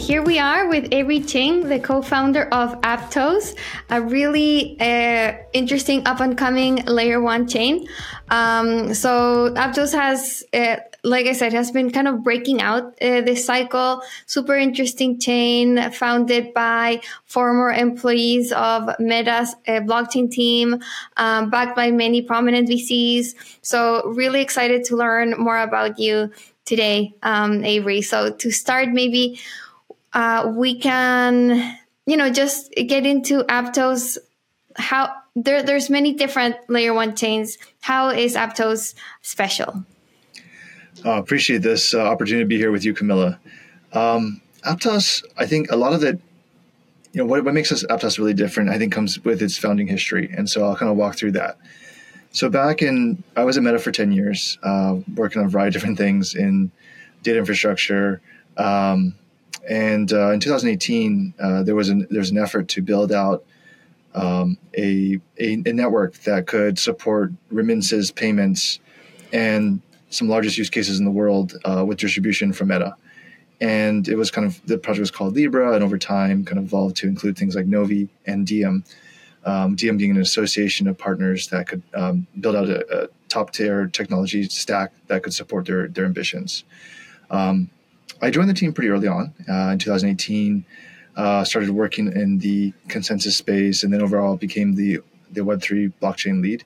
[0.00, 3.54] here we are with Avery Ching, the co-founder of Aptos,
[3.90, 7.86] a really uh, interesting up-and-coming layer one chain.
[8.30, 13.20] Um, so Aptos has, uh, like I said, has been kind of breaking out uh,
[13.20, 14.02] this cycle.
[14.24, 20.80] Super interesting chain founded by former employees of Meta's uh, blockchain team,
[21.18, 23.34] um, backed by many prominent VCs.
[23.60, 26.32] So really excited to learn more about you
[26.64, 28.00] today, um, Avery.
[28.00, 29.38] So to start, maybe
[30.12, 34.18] uh, we can, you know, just get into Aptos.
[34.76, 37.58] How there, there's many different layer one chains.
[37.80, 39.84] How is Aptos special?
[41.04, 43.38] Uh, appreciate this uh, opportunity to be here with you, Camila.
[43.92, 46.20] Um, Aptos, I think a lot of it,
[47.12, 49.88] you know, what, what makes us Aptos really different, I think, comes with its founding
[49.88, 51.58] history, and so I'll kind of walk through that.
[52.32, 55.68] So back in, I was at Meta for ten years, uh, working on a variety
[55.68, 56.70] of different things in
[57.22, 58.20] data infrastructure.
[58.56, 59.14] Um,
[59.68, 63.44] and uh, in 2018, uh, there was an there was an effort to build out
[64.14, 68.80] um, a, a, a network that could support remittances, payments,
[69.32, 72.94] and some largest use cases in the world uh, with distribution from Meta.
[73.60, 76.64] And it was kind of the project was called Libra, and over time, kind of
[76.64, 78.84] evolved to include things like Novi and Diem.
[79.44, 83.52] Um, Diem being an association of partners that could um, build out a, a top
[83.52, 86.64] tier technology stack that could support their their ambitions.
[87.30, 87.70] Um,
[88.22, 90.64] I joined the team pretty early on uh, in 2018.
[91.16, 95.00] Uh, started working in the consensus space, and then overall became the
[95.32, 96.64] the Web3 blockchain lead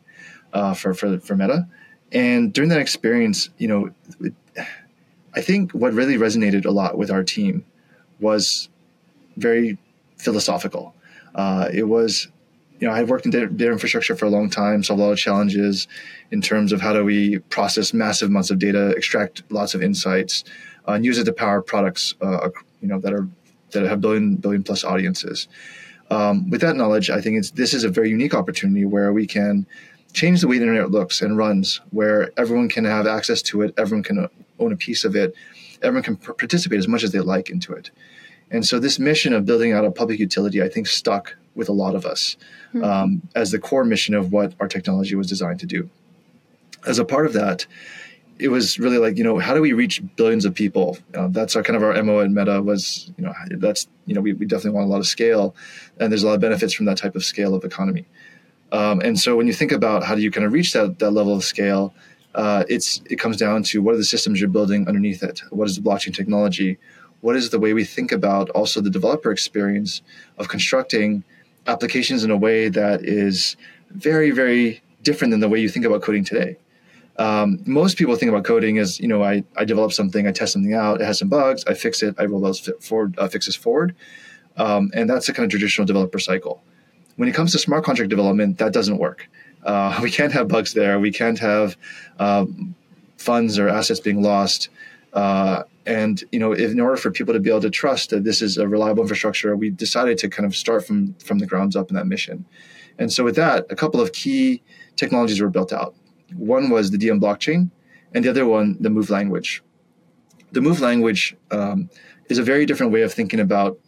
[0.53, 1.67] uh, for, for for Meta.
[2.13, 4.35] And during that experience, you know, it,
[5.35, 7.65] I think what really resonated a lot with our team
[8.21, 8.69] was
[9.37, 9.79] very
[10.19, 10.95] philosophical.
[11.35, 12.29] Uh, it was,
[12.79, 15.13] you know, I had worked in data, infrastructure for a long time, solved a lot
[15.13, 15.89] of challenges
[16.31, 20.45] in terms of how do we process massive amounts of data, extract lots of insights,
[20.87, 23.29] and use it to power products, uh, you know, that are
[23.73, 25.49] that have billion billion plus audiences.
[26.11, 29.27] Um, with that knowledge, I think it's this is a very unique opportunity where we
[29.27, 29.67] can
[30.13, 33.75] change the way the internet looks and runs, where everyone can have access to it,
[33.77, 34.29] everyone can
[34.59, 35.35] own a piece of it,
[35.83, 37.91] everyone can participate as much as they like into it.
[38.51, 41.73] And so, this mission of building out a public utility, I think, stuck with a
[41.73, 42.37] lot of us
[42.73, 42.85] mm-hmm.
[42.85, 45.89] um, as the core mission of what our technology was designed to do.
[46.87, 47.67] As a part of that,
[48.39, 50.99] it was really like you know how do we reach billions of people?
[51.15, 54.21] Uh, that's our kind of our mo at meta was you know that's you know
[54.21, 55.55] we, we definitely want a lot of scale
[56.01, 58.07] and there's a lot of benefits from that type of scale of economy.
[58.73, 61.13] Um, and so when you think about how do you kind of reach that, that
[61.13, 61.95] level of scale
[62.35, 65.43] uh, it's it comes down to what are the systems you're building underneath it?
[65.51, 66.79] What is the blockchain technology?
[67.21, 70.03] What is the way we think about also the developer experience
[70.39, 71.23] of constructing
[71.67, 73.57] applications in a way that is
[73.91, 76.57] very very different than the way you think about coding today
[77.17, 80.53] um, most people think about coding as you know I, I develop something I test
[80.53, 83.55] something out it has some bugs I fix it I roll those forward uh, fixes
[83.55, 83.95] forward.
[84.57, 86.63] Um, and that's the kind of traditional developer cycle.
[87.17, 89.29] When it comes to smart contract development that doesn't work.
[89.63, 91.77] Uh, we can't have bugs there we can't have
[92.19, 92.75] um,
[93.17, 94.69] funds or assets being lost.
[95.13, 98.25] Uh, and you know if, in order for people to be able to trust that
[98.25, 101.77] this is a reliable infrastructure we decided to kind of start from from the grounds
[101.77, 102.45] up in that mission.
[102.99, 104.63] And so with that a couple of key
[104.97, 105.95] technologies were built out
[106.35, 107.71] one was the Diem blockchain,
[108.13, 109.63] and the other one, the Move language.
[110.53, 111.91] The Move language um,
[112.29, 113.79] is a very different way of thinking about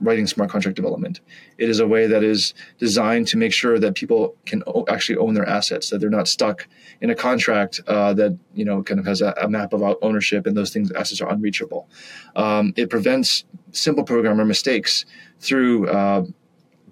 [0.00, 1.20] writing smart contract development.
[1.58, 5.16] It is a way that is designed to make sure that people can o- actually
[5.18, 6.66] own their assets, that they're not stuck
[7.00, 10.46] in a contract uh, that you know kind of has a, a, map of ownership
[10.46, 11.88] and those things assets are unreachable.
[12.34, 15.04] Um, it prevents simple programmer mistakes
[15.40, 15.88] through.
[15.88, 16.24] Uh,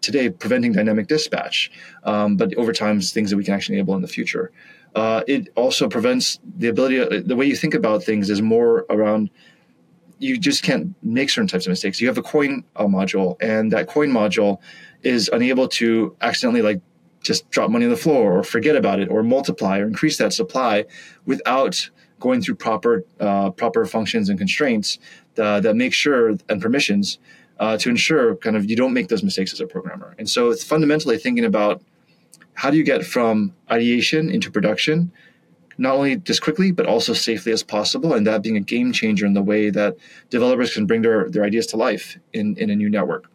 [0.01, 1.71] today, preventing dynamic dispatch,
[2.03, 4.53] um, but over time, things that we can actually enable in the future.
[4.95, 8.87] Uh, it also prevents the ability, uh, the way you think about things is more
[8.91, 9.31] around
[10.19, 12.01] you just can't make certain types of mistakes.
[12.01, 14.59] You have a coin uh, module, and that coin module
[15.03, 16.81] is unable to accidentally like
[17.23, 20.33] just drop money on the floor or forget about it or multiply or increase that
[20.33, 20.85] supply
[21.27, 21.91] without
[22.21, 24.99] going through proper uh, proper functions and constraints
[25.39, 27.19] uh, that make sure and permissions
[27.59, 30.15] uh, to ensure kind of you don't make those mistakes as a programmer.
[30.19, 31.83] And so it's fundamentally thinking about
[32.55, 35.13] how do you get from ideation into production?
[35.77, 39.27] Not only just quickly but also safely as possible and that being a game changer
[39.27, 39.97] in the way that
[40.31, 43.29] developers can bring their, their ideas to life in, in a new network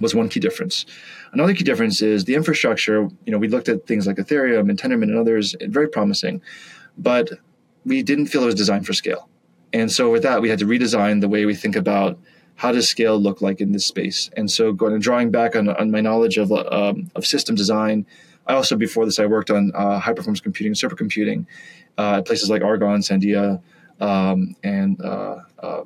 [0.00, 0.84] was one key difference.
[1.32, 3.08] Another key difference is the infrastructure.
[3.24, 6.42] You know we looked at things like ethereum and tendermint and others very promising
[6.98, 7.30] but
[7.84, 9.28] we didn't feel it was designed for scale.
[9.72, 12.18] And so with that we had to redesign the way we think about
[12.56, 14.30] how does scale look like in this space?
[14.36, 18.06] And so, going and drawing back on, on my knowledge of, um, of system design,
[18.46, 21.46] I also before this I worked on uh, high performance computing, supercomputing,
[21.98, 23.60] uh, at places like Argonne, Sandia,
[24.00, 25.84] um, and uh, uh,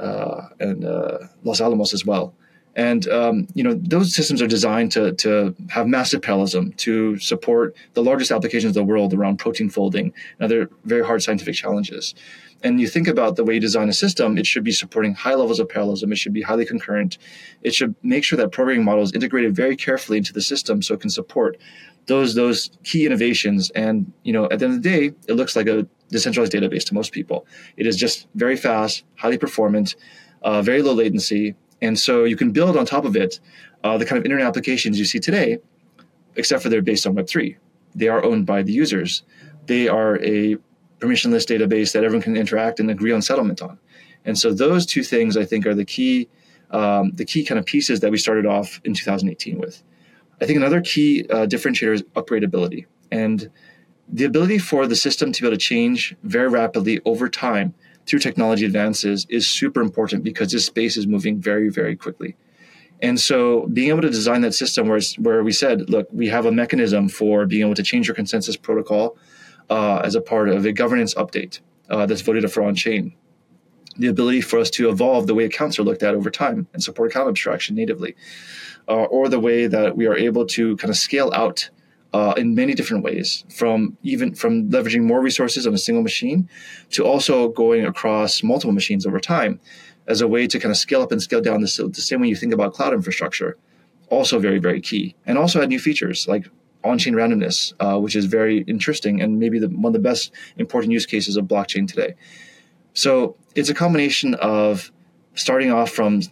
[0.00, 2.34] uh, and uh, Los Alamos as well.
[2.78, 7.74] And um, you know those systems are designed to to have massive parallelism to support
[7.94, 12.14] the largest applications of the world around protein folding and other very hard scientific challenges.
[12.62, 15.34] And you think about the way you design a system, it should be supporting high
[15.34, 16.12] levels of parallelism.
[16.12, 17.18] It should be highly concurrent.
[17.62, 20.94] It should make sure that programming model is integrated very carefully into the system so
[20.94, 21.56] it can support
[22.06, 23.70] those those key innovations.
[23.70, 26.84] And you know, at the end of the day, it looks like a decentralized database
[26.86, 27.44] to most people.
[27.76, 29.96] It is just very fast, highly performant,
[30.42, 33.40] uh, very low latency, and so you can build on top of it
[33.84, 35.58] uh, the kind of internet applications you see today,
[36.36, 37.56] except for they're based on Web3.
[37.94, 39.22] They are owned by the users.
[39.66, 40.56] They are a
[40.98, 43.78] permissionless database that everyone can interact and agree on settlement on.
[44.24, 46.28] And so those two things, I think, are the key,
[46.70, 49.82] um, the key kind of pieces that we started off in 2018 with.
[50.40, 53.50] I think another key uh, differentiator is upgradability and
[54.10, 57.74] the ability for the system to be able to change very rapidly over time
[58.08, 62.36] through technology advances is super important because this space is moving very, very quickly.
[63.00, 66.46] And so being able to design that system where, where we said, look, we have
[66.46, 69.16] a mechanism for being able to change your consensus protocol
[69.70, 71.60] uh, as a part of a governance update
[71.90, 73.14] uh, that's voted for on chain.
[73.98, 76.82] The ability for us to evolve the way accounts are looked at over time and
[76.82, 78.16] support account abstraction natively,
[78.88, 81.70] uh, or the way that we are able to kind of scale out
[82.12, 86.48] uh, in many different ways, from even from leveraging more resources on a single machine
[86.90, 89.60] to also going across multiple machines over time
[90.06, 92.28] as a way to kind of scale up and scale down the, the same way
[92.28, 93.56] you think about cloud infrastructure.
[94.08, 95.14] Also, very, very key.
[95.26, 96.48] And also add new features like
[96.82, 100.32] on chain randomness, uh, which is very interesting and maybe the, one of the best
[100.56, 102.14] important use cases of blockchain today.
[102.94, 104.90] So it's a combination of
[105.34, 106.22] starting off from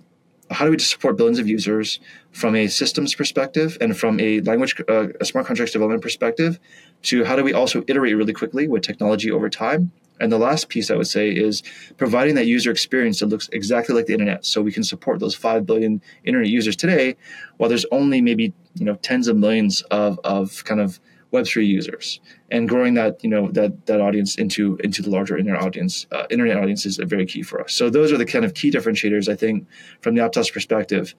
[0.50, 2.00] how do we support billions of users
[2.30, 6.58] from a systems perspective and from a language, uh, a smart contracts development perspective
[7.02, 9.92] to how do we also iterate really quickly with technology over time.
[10.18, 11.62] And the last piece I would say is
[11.98, 14.46] providing that user experience that looks exactly like the internet.
[14.46, 17.16] So we can support those 5 billion internet users today,
[17.58, 21.00] while there's only maybe, you know, tens of millions of, of kind of
[21.36, 25.62] Web3 users and growing that you know that that audience into into the larger internet
[25.62, 26.06] audience.
[26.12, 27.74] Uh, internet audience is very key for us.
[27.74, 29.66] So those are the kind of key differentiators I think
[30.00, 31.14] from the Aptos perspective.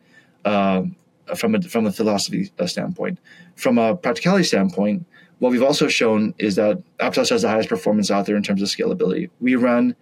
[0.45, 0.95] Um,
[1.35, 3.19] from a from a philosophy uh, standpoint,
[3.55, 5.05] from a practicality standpoint,
[5.39, 8.61] what we've also shown is that Aptos has the highest performance out there in terms
[8.61, 9.29] of scalability.
[9.41, 9.93] We run,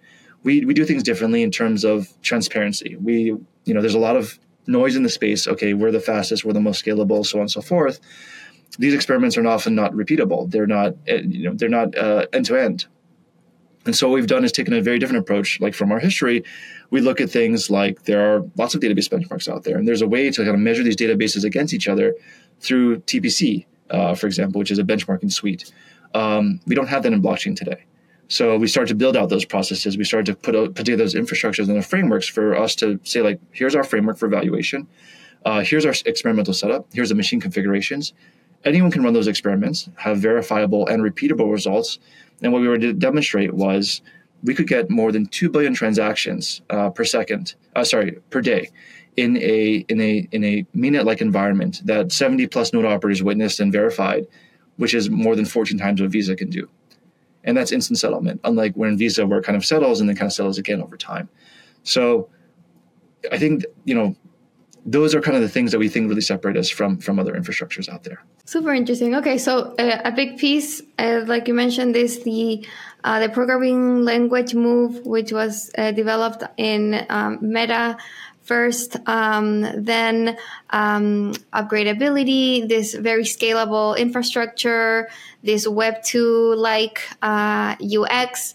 [0.44, 2.94] we we do things differently in terms of transparency.
[2.94, 4.38] We you know there's a lot of
[4.68, 5.48] noise in the space.
[5.48, 7.98] Okay, we're the fastest, we're the most scalable, so on and so forth
[8.78, 10.50] these experiments are often not repeatable.
[10.50, 11.94] They're not, eh, you know, they're not
[12.32, 12.86] end to end.
[13.86, 15.60] And so what we've done is taken a very different approach.
[15.60, 16.42] Like from our history,
[16.90, 20.02] we look at things like there are lots of database benchmarks out there, and there's
[20.02, 22.14] a way to kind of measure these databases against each other
[22.60, 25.72] through TPC, uh, for example, which is a benchmarking suite.
[26.14, 27.84] Um, we don't have that in blockchain today.
[28.28, 29.96] So we started to build out those processes.
[29.96, 32.98] We started to put, out, put together those infrastructures and the frameworks for us to
[33.04, 34.88] say, like, here's our framework for evaluation.
[35.44, 36.88] Uh, here's our experimental setup.
[36.92, 38.14] Here's the machine configurations
[38.64, 41.98] anyone can run those experiments, have verifiable and repeatable results.
[42.42, 44.02] And what we were to demonstrate was
[44.42, 48.70] we could get more than two billion transactions uh, per second, uh, sorry, per day,
[49.16, 53.72] in a in a in a mainnet-like environment that 70 plus node operators witnessed and
[53.72, 54.26] verified,
[54.76, 56.68] which is more than 14 times what Visa can do.
[57.44, 60.16] And that's instant settlement, unlike where in Visa where it kind of settles and then
[60.16, 61.28] kind of settles again over time.
[61.82, 62.28] So
[63.32, 64.16] I think you know
[64.86, 67.34] those are kind of the things that we think really separate us from from other
[67.34, 68.22] infrastructures out there.
[68.44, 69.14] Super interesting.
[69.16, 72.64] Okay, so uh, a big piece, uh, like you mentioned, is the
[73.02, 77.96] uh, the programming language move, which was uh, developed in um, Meta
[78.42, 80.38] first, um, then
[80.70, 85.08] um, upgradability, this very scalable infrastructure,
[85.42, 88.54] this Web two like UX,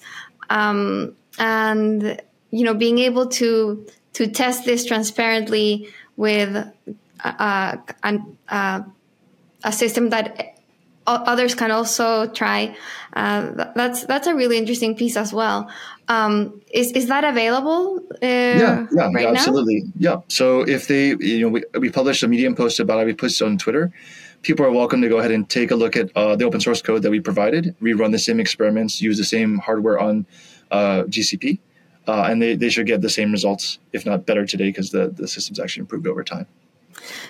[0.49, 2.21] uh, um, and
[2.51, 6.55] you know being able to to test this transparently with
[7.23, 8.81] uh, an, uh,
[9.63, 10.55] a system that
[11.07, 12.75] others can also try.
[13.13, 15.69] Uh, that's that's a really interesting piece as well.
[16.07, 17.99] Um, is is that available?
[18.13, 19.83] Uh, yeah, yeah, right yeah absolutely.
[19.97, 20.21] Yeah.
[20.27, 23.05] So if they, you know, we, we published a Medium post about it.
[23.05, 23.91] We posted on Twitter.
[24.41, 26.81] People are welcome to go ahead and take a look at uh, the open source
[26.81, 27.75] code that we provided.
[27.79, 30.25] Rerun the same experiments, use the same hardware on
[30.71, 31.59] uh, GCP
[32.07, 35.07] uh, and they, they should get the same results, if not better today, because the,
[35.07, 36.47] the system's actually improved over time.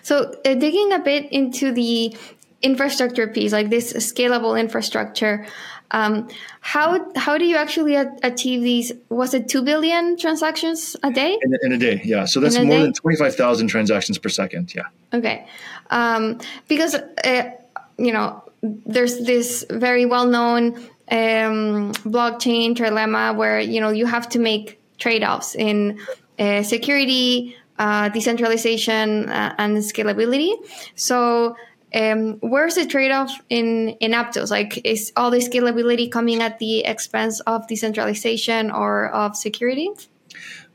[0.01, 2.15] So, uh, digging a bit into the
[2.61, 5.45] infrastructure piece, like this scalable infrastructure,
[5.91, 6.29] um,
[6.61, 8.93] how how do you actually achieve these?
[9.09, 11.37] Was it two billion transactions a day?
[11.41, 12.25] In, in a day, yeah.
[12.25, 12.81] So that's more day?
[12.83, 14.73] than twenty five thousand transactions per second.
[14.73, 14.83] Yeah.
[15.13, 15.45] Okay,
[15.89, 17.51] um, because uh,
[17.97, 24.29] you know there's this very well known um, blockchain trilemma where you know you have
[24.29, 25.99] to make trade-offs in
[26.39, 30.53] uh, security, uh, decentralization, uh, and scalability.
[30.95, 31.55] So,
[31.93, 34.49] um, where's the trade-off in in Aptos?
[34.49, 39.89] Like, is all the scalability coming at the expense of decentralization or of security?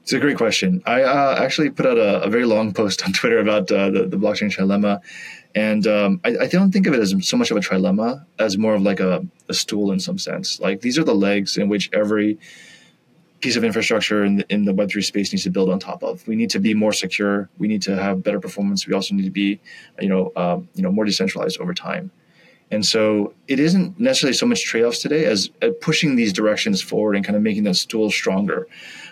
[0.07, 0.85] It's a great question.
[0.87, 4.07] I uh, actually put out a, a, very long post on Twitter about uh, the,
[4.07, 5.01] the blockchain trilemma,
[5.53, 8.57] and um, I, I, don't think of it as so much of a trilemma as
[8.57, 10.61] more of like a, a, stool in some sense.
[10.61, 12.39] Like these are the legs in which every
[13.41, 16.25] piece of infrastructure in the, in the Web3 space needs to build on top of.
[16.29, 17.51] We need to be more secure.
[17.59, 18.87] We need to have better performance.
[18.87, 19.59] We also need to be,
[20.01, 22.13] you know, um, you know, more decentralized over time.
[22.71, 27.25] And so it isn't necessarily so much trade-offs today as pushing these directions forward and
[27.25, 28.67] kind of making that stool stronger.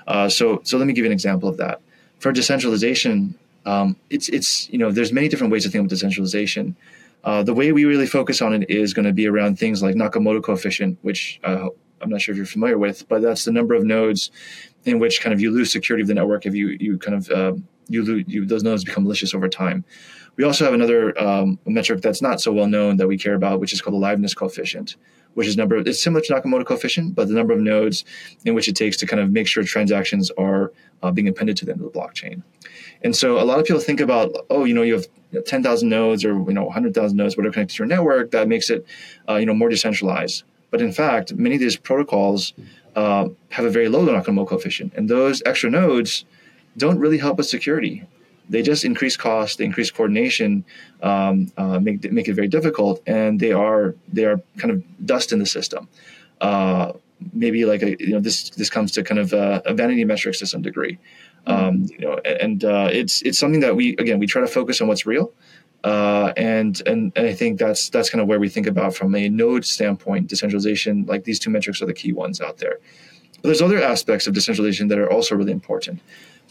[0.07, 1.81] Uh, so, so let me give you an example of that.
[2.19, 6.77] For decentralization, um, it's it's you know there's many different ways to think about decentralization.
[7.23, 9.95] Uh, the way we really focus on it is going to be around things like
[9.95, 11.69] Nakamoto coefficient, which uh,
[12.03, 14.31] I'm not sure if you're familiar with, but that's the number of nodes
[14.85, 17.31] in which kind of you lose security of the network if you you kind of
[17.31, 17.55] uh,
[17.89, 19.85] you lose you, those nodes become malicious over time.
[20.37, 23.61] We also have another um, metric that's not so well known that we care about,
[23.61, 24.97] which is called the liveness coefficient,
[25.35, 25.77] which is number.
[25.77, 28.05] It's similar to Nakamoto coefficient, but the number of nodes
[28.45, 30.73] in which it takes to kind of make sure transactions are
[31.03, 32.43] uh, being appended to the end of the blockchain.
[33.03, 35.07] And so a lot of people think about, oh, you know, you have
[35.45, 38.87] 10,000 nodes or you know 100,000 nodes, whatever connected to your network, that makes it,
[39.29, 40.45] uh, you know, more decentralized.
[40.71, 42.53] But in fact, many of these protocols
[42.97, 46.25] uh, have a very low Nakamoto coefficient, and those extra nodes
[46.77, 48.05] don't really help with security
[48.49, 50.65] they just increase cost, they increase coordination,
[51.03, 55.33] um, uh, make make it very difficult, and they are they are kind of dust
[55.33, 55.89] in the system.
[56.41, 56.93] Uh,
[57.33, 60.39] maybe like a you know this this comes to kind of a, a vanity metrics
[60.41, 60.99] to some degree,
[61.47, 64.81] um, you know, and uh, it's it's something that we again we try to focus
[64.81, 65.33] on what's real.
[65.83, 69.15] Uh, and, and and I think that's that's kind of where we think about from
[69.15, 71.05] a node standpoint, decentralization.
[71.07, 72.79] Like these two metrics are the key ones out there.
[73.43, 76.01] But there's other aspects of decentralization that are also really important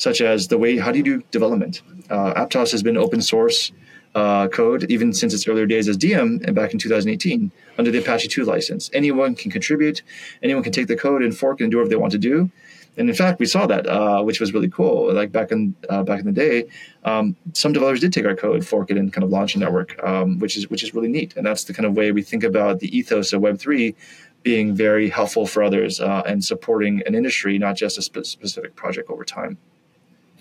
[0.03, 1.81] such as the way how do you do development.
[2.09, 3.71] Uh, Aptos has been open source
[4.15, 7.99] uh, code even since its earlier days as Diem and back in 2018 under the
[7.99, 8.89] Apache 2 license.
[8.93, 10.03] Anyone can contribute,
[10.43, 12.51] anyone can take the code and fork and do whatever they want to do.
[12.95, 15.11] And in fact, we saw that, uh, which was really cool.
[15.11, 16.67] Like back in uh, back in the day,
[17.05, 19.89] um, some developers did take our code, fork it, and kind of launch a network,
[20.03, 21.35] um, which is which is really neat.
[21.35, 23.95] And that's the kind of way we think about the ethos of Web three
[24.43, 28.75] being very helpful for others uh, and supporting an industry, not just a spe- specific
[28.75, 29.57] project over time.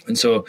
[0.07, 0.45] And so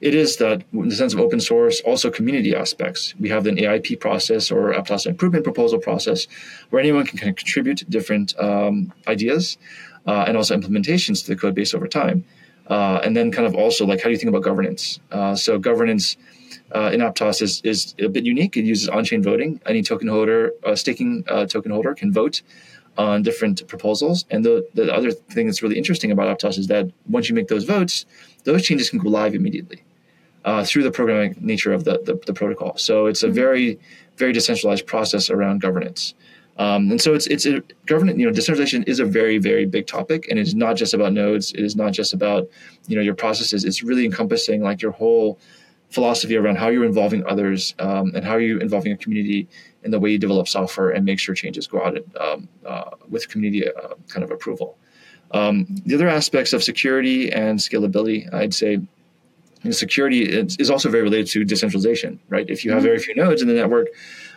[0.00, 3.14] it is that in the sense of open source, also community aspects.
[3.18, 6.26] We have an AIP process or Aptos improvement proposal process
[6.70, 9.58] where anyone can kind of contribute different um, ideas
[10.06, 12.24] uh, and also implementations to the code base over time.
[12.68, 15.00] Uh, and then kind of also like how do you think about governance?
[15.10, 16.16] Uh, so governance
[16.74, 18.56] uh, in Aptos is, is a bit unique.
[18.56, 19.60] It uses on-chain voting.
[19.66, 22.42] Any token holder, staking uh, token holder can vote
[22.98, 24.26] on different proposals.
[24.30, 27.48] And the, the other thing that's really interesting about Aptos is that once you make
[27.48, 28.04] those votes,
[28.48, 29.84] those changes can go live immediately
[30.44, 32.76] uh, through the programming nature of the, the, the, protocol.
[32.78, 33.34] So it's a mm-hmm.
[33.34, 33.78] very,
[34.16, 36.14] very decentralized process around governance.
[36.56, 38.18] Um, and so it's it's a governance.
[38.18, 41.52] You know, decentralization is a very very big topic, and it's not just about nodes.
[41.52, 42.48] It is not just about
[42.88, 43.64] you know your processes.
[43.64, 45.38] It's really encompassing like your whole
[45.90, 49.48] philosophy around how you're involving others um, and how you're involving a community
[49.84, 53.28] in the way you develop software and make sure changes go out um, uh, with
[53.28, 54.76] community uh, kind of approval.
[55.32, 58.80] Um, the other aspects of security and scalability, I'd say,
[59.70, 62.48] security is, is, also very related to decentralization, right?
[62.48, 62.86] If you have mm-hmm.
[62.86, 63.88] very few nodes in the network,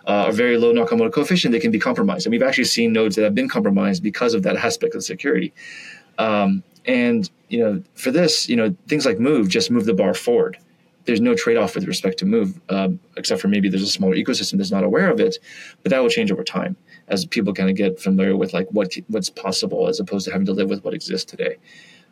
[0.05, 2.25] uh, a very low Nakamoto coefficient, they can be compromised.
[2.25, 5.53] And we've actually seen nodes that have been compromised because of that aspect of security.
[6.17, 10.13] Um, and you know, for this, you know, things like move just move the bar
[10.13, 10.57] forward
[11.05, 14.57] there's no trade-off with respect to move, um, except for maybe there's a smaller ecosystem
[14.57, 15.37] that's not aware of it,
[15.83, 16.75] but that will change over time
[17.07, 20.45] as people kind of get familiar with like what what's possible as opposed to having
[20.45, 21.57] to live with what exists today.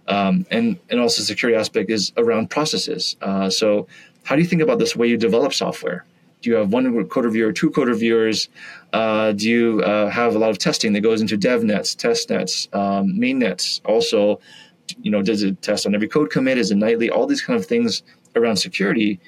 [0.07, 3.15] Um, and and also security aspect is around processes.
[3.21, 3.87] Uh, so
[4.23, 6.05] how do you think about this way you develop software?
[6.41, 8.47] Do you have one code reviewer, two code reviewers?
[8.93, 12.29] Uh, do you uh, have a lot of testing that goes into dev nets, test
[12.29, 13.81] nets, um, main nets?
[13.85, 14.39] Also,
[15.01, 16.57] you know, does it test on every code commit?
[16.57, 17.09] Is it nightly?
[17.09, 18.03] All these kind of things
[18.35, 19.19] around security,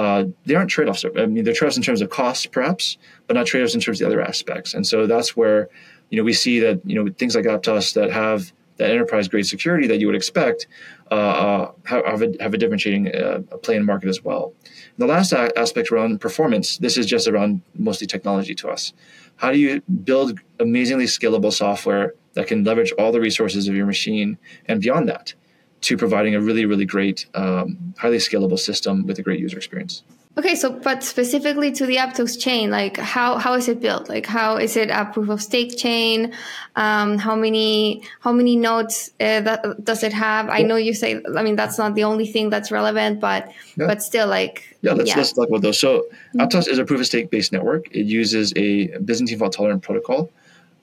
[0.00, 1.04] uh, they aren't trade offs.
[1.04, 3.80] I mean, they're trade offs in terms of cost, perhaps, but not trade offs in
[3.80, 4.72] terms of the other aspects.
[4.72, 5.68] And so that's where
[6.08, 9.46] you know we see that you know things like Aptos that have that enterprise grade
[9.46, 10.66] security that you would expect
[11.10, 14.54] uh, uh, have, a, have a differentiating uh, play in the market as well.
[14.64, 18.94] And the last a- aspect around performance, this is just around mostly technology to us.
[19.36, 23.84] How do you build amazingly scalable software that can leverage all the resources of your
[23.84, 25.34] machine and beyond that?
[25.82, 30.02] To providing a really, really great, um, highly scalable system with a great user experience.
[30.38, 34.08] Okay, so but specifically to the Aptos chain, like how how is it built?
[34.08, 36.32] Like how is it a proof of stake chain?
[36.76, 40.48] Um, how many how many nodes uh, that does it have?
[40.48, 43.88] I know you say, I mean that's not the only thing that's relevant, but yeah.
[43.88, 45.16] but still, like yeah, let's yeah.
[45.16, 45.80] let's talk about those.
[45.80, 46.40] So mm-hmm.
[46.40, 47.94] Aptos is a proof of stake based network.
[47.94, 50.30] It uses a Byzantine fault tolerant protocol.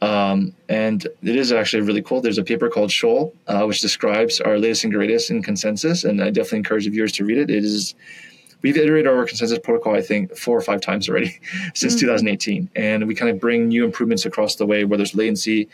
[0.01, 2.22] Um, and it is actually really cool.
[2.22, 6.22] There's a paper called Shoal, uh, which describes our latest and greatest in consensus, and
[6.22, 7.50] I definitely encourage the viewers to read it.
[7.50, 7.96] It is
[8.62, 11.39] we've iterated our consensus protocol, I think, four or five times already
[11.74, 12.08] since mm-hmm.
[12.08, 15.68] 2018, and we kind of bring new improvements across the way, whether it's latency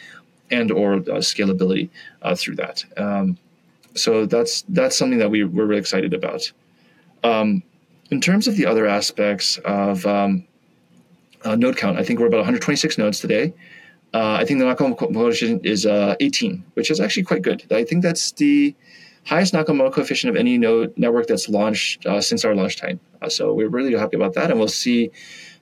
[0.51, 1.89] and or uh, scalability
[2.21, 2.83] uh, through that.
[2.97, 3.37] Um,
[3.95, 6.51] so that's that's something that we, we're really excited about.
[7.23, 7.63] Um,
[8.09, 10.45] in terms of the other aspects of um,
[11.43, 13.53] uh, node count, I think we're about 126 nodes today.
[14.13, 17.65] Uh, I think the Nakamoto coefficient is uh, 18, which is actually quite good.
[17.71, 18.75] I think that's the
[19.25, 22.99] highest Nakamoto coefficient of any node network that's launched uh, since our launch time.
[23.21, 25.09] Uh, so we're really happy about that, and we'll see.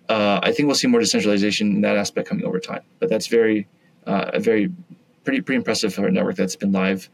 [0.09, 2.81] Uh, I think we'll see more decentralization in that aspect coming over time.
[2.99, 3.69] But that's very,
[4.05, 4.69] uh, very,
[5.23, 7.09] pretty pretty impressive for a network that's been live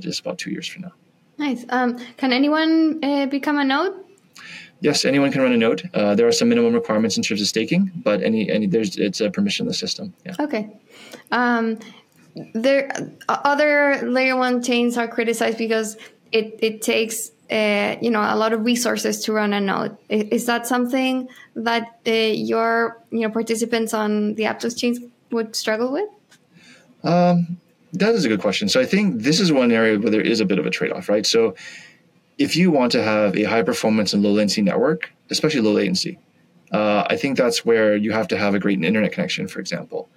[0.00, 0.92] just about two years from now.
[1.38, 1.64] Nice.
[1.70, 3.94] Um, can anyone become a node?
[4.82, 5.88] Yes, anyone can run a node.
[5.94, 9.20] Uh, there are some minimum requirements in terms of staking, but any any there's it's
[9.20, 10.12] a permissionless system.
[10.26, 10.34] Yeah.
[10.40, 10.68] Okay.
[11.30, 11.78] Um,
[12.52, 12.90] there
[13.28, 15.96] other layer one chains are criticized because
[16.32, 20.46] it, it takes uh, you know a lot of resources to run a node is
[20.46, 24.98] that something that uh, your you know participants on the aptos chains
[25.30, 26.08] would struggle with
[27.04, 27.58] um,
[27.92, 30.40] that is a good question so i think this is one area where there is
[30.40, 31.54] a bit of a trade-off right so
[32.44, 36.18] if you want to have a high performance and low latency network especially low latency
[36.78, 40.08] uh, i think that's where you have to have a great internet connection for example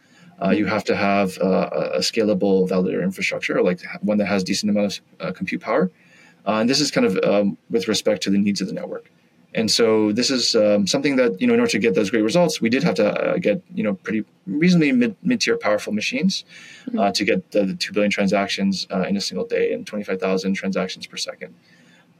[0.41, 4.70] uh, you have to have uh, a scalable validator infrastructure, like one that has decent
[4.70, 5.91] amount of uh, compute power.
[6.46, 9.10] Uh, and this is kind of um, with respect to the needs of the network.
[9.53, 12.24] And so this is um, something that you know, in order to get those great
[12.24, 15.94] results, we did have to uh, get you know pretty reasonably mid mid tier powerful
[15.94, 16.44] machines
[16.86, 17.00] mm-hmm.
[17.00, 20.20] Uh, to get the, the, two billion transactions in a single day and twenty five
[20.20, 21.55] thousand transactions per second.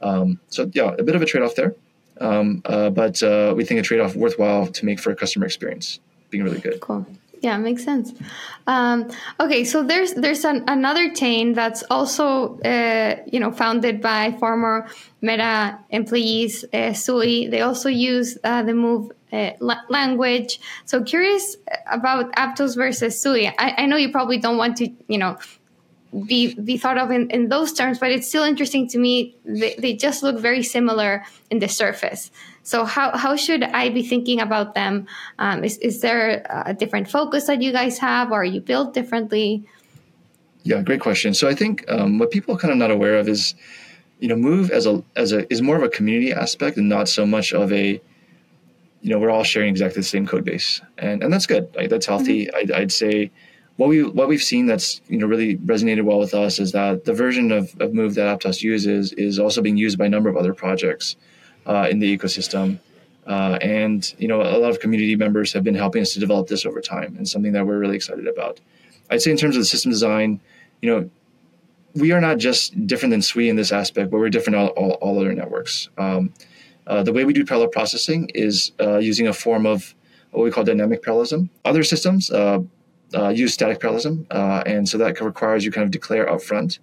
[0.02, 1.74] Um, so yeah, a bit of a trade off there,
[2.20, 3.22] um, but
[3.56, 6.80] we think a trade off worthwhile to make for a customer experience being really good.
[6.80, 7.06] Cool.
[7.42, 8.12] Yeah, makes sense.
[8.66, 14.32] Um, okay, so there's there's an, another chain that's also uh, you know founded by
[14.32, 14.88] former
[15.20, 17.48] Meta employees, uh, Sui.
[17.48, 19.50] They also use uh, the Move uh,
[19.88, 20.60] language.
[20.86, 21.56] So curious
[21.90, 23.46] about Aptos versus Sui.
[23.46, 25.36] I, I know you probably don't want to you know
[26.24, 29.34] be be thought of in, in those terms, but it's still interesting to me.
[29.44, 32.30] They, they just look very similar in the surface.
[32.62, 35.06] So how, how should I be thinking about them?
[35.38, 38.92] Um, is, is there a different focus that you guys have or are you built
[38.92, 39.62] differently?
[40.64, 41.32] Yeah, great question.
[41.32, 43.54] So I think um, what people are kind of not aware of is,
[44.18, 47.08] you know, Move as a as a is more of a community aspect and not
[47.08, 48.00] so much of a,
[49.00, 51.68] you know, we're all sharing exactly the same code base, and and that's good.
[51.76, 52.46] Like, that's healthy.
[52.46, 52.56] Mm-hmm.
[52.56, 53.30] I'd, I'd, say
[53.76, 57.04] what we what we've seen that's you know really resonated well with us is that
[57.04, 60.28] the version of, of Move that Aptos uses is also being used by a number
[60.28, 61.16] of other projects
[61.66, 62.78] uh, in the ecosystem.
[63.26, 66.46] Uh, and you know, a lot of community members have been helping us to develop
[66.46, 68.60] this over time, and something that we're really excited about.
[69.10, 70.40] I'd say in terms of the system design,
[70.80, 71.10] you know,
[71.94, 74.92] we are not just different than Sui in this aspect, but we're different all, all,
[74.92, 75.88] all other networks.
[75.98, 76.32] Um,
[76.86, 79.94] uh, the way we do parallel processing is uh, using a form of
[80.30, 81.50] what we call dynamic parallelism.
[81.64, 82.60] Other systems uh,
[83.14, 86.78] uh, use static parallelism, and so that requires you kind of declare upfront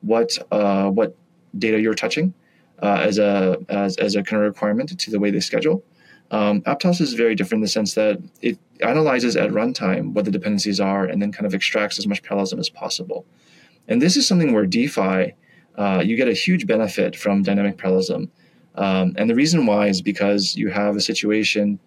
[0.00, 1.16] what what
[1.58, 2.34] data you're touching
[2.82, 5.82] uh, as a as, as a kind of requirement to the way they schedule.
[6.30, 10.30] Um, Aptos is very different in the sense that it analyzes at runtime what the
[10.30, 13.26] dependencies are and then kind of extracts as much parallelism as possible.
[13.88, 15.34] And this is something where DeFi,
[15.76, 18.30] uh, you get a huge benefit from dynamic parallelism.
[18.74, 21.78] Um, and the reason why is because you have a situation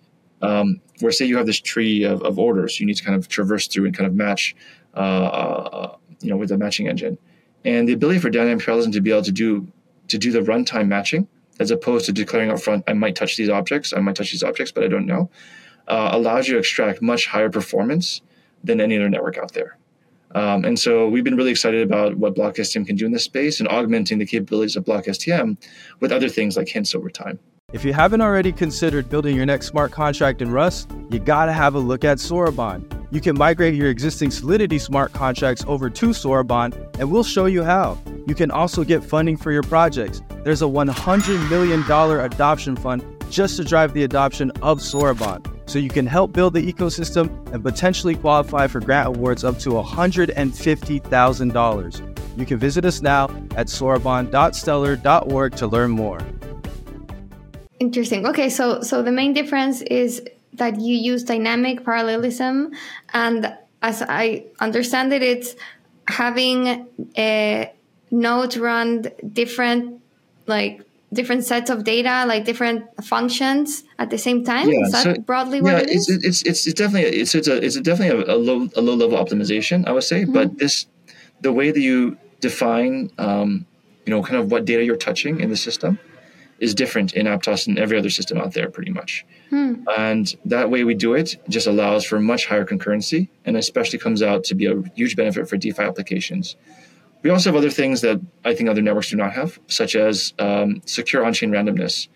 [0.41, 3.27] um, where, say, you have this tree of, of, orders you need to kind of
[3.27, 4.55] traverse through and kind of match,
[4.95, 7.17] uh, uh, you know, with the matching engine.
[7.65, 9.67] And the ability for dynamic parallelism to be able to do
[10.07, 11.27] to do the runtime matching
[11.59, 14.43] as opposed to declaring up front, I might touch these objects, I might touch these
[14.43, 15.29] objects, but I don't know,
[15.87, 18.21] uh, allows you to extract much higher performance
[18.63, 19.77] than any other network out there.
[20.35, 23.59] Um, and so we've been really excited about what BlockSTM can do in this space
[23.59, 25.57] and augmenting the capabilities of BlockSTM
[25.99, 27.39] with other things like hints over time.
[27.73, 31.75] If you haven't already considered building your next smart contract in Rust, you gotta have
[31.75, 32.85] a look at Soroban.
[33.11, 37.65] You can migrate your existing Solidity smart contracts over to Soroban, and we'll show you
[37.65, 37.97] how.
[38.25, 40.21] You can also get funding for your projects.
[40.45, 41.83] There's a $100 million
[42.21, 45.45] adoption fund just to drive the adoption of Soroban.
[45.69, 49.71] So you can help build the ecosystem and potentially qualify for grant awards up to
[49.71, 52.17] $150,000.
[52.37, 53.25] You can visit us now
[53.57, 56.21] at soroban.stellar.org to learn more.
[57.79, 58.25] Interesting.
[58.25, 62.71] Okay, so so the main difference is that you use dynamic parallelism,
[63.13, 65.55] and as I understand it, it's
[66.07, 66.87] having
[67.17, 67.71] a
[68.09, 70.01] node run different
[70.47, 70.81] like
[71.13, 74.69] different sets of data, like different functions at the same time.
[74.69, 76.09] Yeah, Is that so, broadly what yeah, it is?
[76.09, 78.95] It's, it's, it's definitely it's it's a it's a definitely a, a, low a low
[78.95, 80.23] level optimization, I would say.
[80.23, 80.33] Mm-hmm.
[80.33, 80.87] But this
[81.41, 83.65] the way that you define um,
[84.05, 85.99] you know kind of what data you're touching in the system
[86.59, 89.25] is different in Aptos and every other system out there, pretty much.
[89.49, 89.75] Hmm.
[89.97, 94.21] And that way we do it just allows for much higher concurrency and especially comes
[94.21, 96.55] out to be a huge benefit for DeFi applications.
[97.23, 100.33] We also have other things that I think other networks do not have, such as
[100.39, 102.07] um, secure on-chain randomness.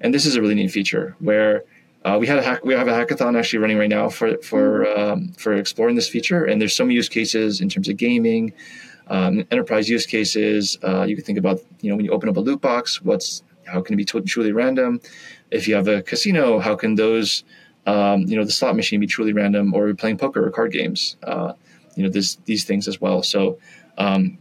[0.00, 1.64] And this is a really neat feature where
[2.04, 4.84] uh, we had a hack, we have a hackathon actually running right now for for
[4.84, 5.00] hmm.
[5.00, 6.44] um, for exploring this feature.
[6.44, 8.52] And there's some use cases in terms of gaming,
[9.06, 10.78] um, enterprise use cases.
[10.82, 13.42] Uh, you can think about you know when you open up a loot box, what's
[13.72, 15.00] how can it be truly random?
[15.50, 17.44] If you have a casino, how can those,
[17.86, 21.16] um, you know, the slot machine be truly random, or playing poker or card games?
[21.22, 21.54] Uh,
[21.96, 23.22] you know, this, these things as well.
[23.22, 23.58] So,
[23.98, 24.38] um,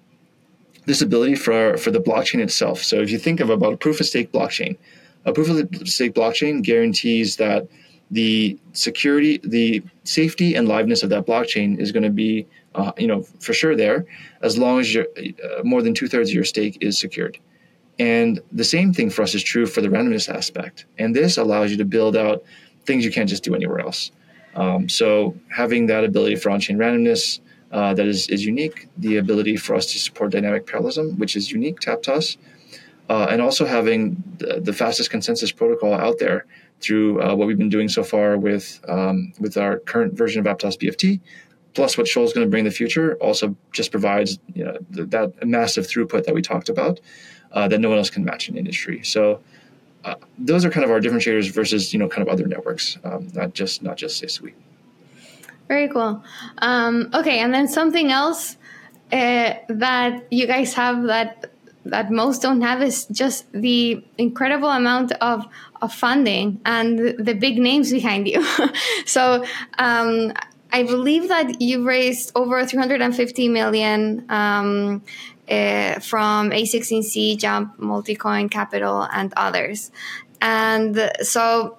[0.86, 2.84] this ability for for the blockchain itself.
[2.84, 4.78] So, if you think of about a proof of stake blockchain,
[5.26, 7.68] a proof of stake blockchain guarantees that
[8.10, 13.08] the security, the safety, and liveness of that blockchain is going to be, uh, you
[13.08, 14.06] know, for sure there,
[14.42, 15.04] as long as uh,
[15.64, 17.40] more than two thirds of your stake is secured.
[18.02, 20.86] And the same thing for us is true for the randomness aspect.
[20.98, 22.42] And this allows you to build out
[22.84, 24.10] things you can't just do anywhere else.
[24.56, 29.56] Um, so having that ability for on-chain randomness uh, that is, is unique, the ability
[29.56, 32.38] for us to support dynamic parallelism, which is unique to Aptos,
[33.08, 36.48] uh, and also having the, the, fastest consensus protocol out there
[36.80, 40.48] through uh, what we've been doing so far with um, with our current version of
[40.48, 41.20] Aptos BFT,
[41.76, 44.78] plus what Shoal is going to bring in the future, also just provides you know,
[44.90, 47.00] that massive throughput that we talked about
[47.54, 49.04] uh, that no one else can match in industry.
[49.04, 49.42] So
[50.04, 53.28] uh, those are kind of our differentiators versus you know kind of other networks, um,
[53.34, 54.54] not just not just SUI.
[55.68, 56.24] Very cool.
[56.58, 58.58] Um, okay, and then something else
[59.12, 61.52] uh, that you guys have that
[61.86, 65.46] that most don't have is just the incredible amount of,
[65.82, 68.46] of funding and the big names behind you.
[69.06, 69.44] so
[69.80, 70.32] um,
[70.72, 75.02] I believe that you raised over 350 million um,
[75.52, 79.92] uh, from a16z, Jump, Multicoin Capital, and others.
[80.42, 81.78] And so,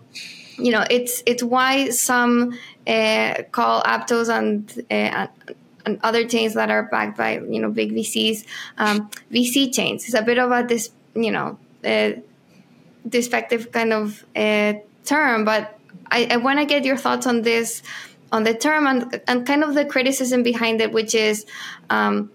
[0.58, 5.26] you know, it's it's why some uh, call Aptos and uh,
[5.84, 8.44] and other chains that are backed by you know big VCs,
[8.78, 10.04] um, VC chains.
[10.04, 12.12] It's a bit of a this you know uh,
[13.72, 15.78] kind of uh, term, but
[16.10, 17.82] I, I want to get your thoughts on this
[18.30, 21.46] on the term and and kind of the criticism behind it, which is.
[21.88, 22.30] Um,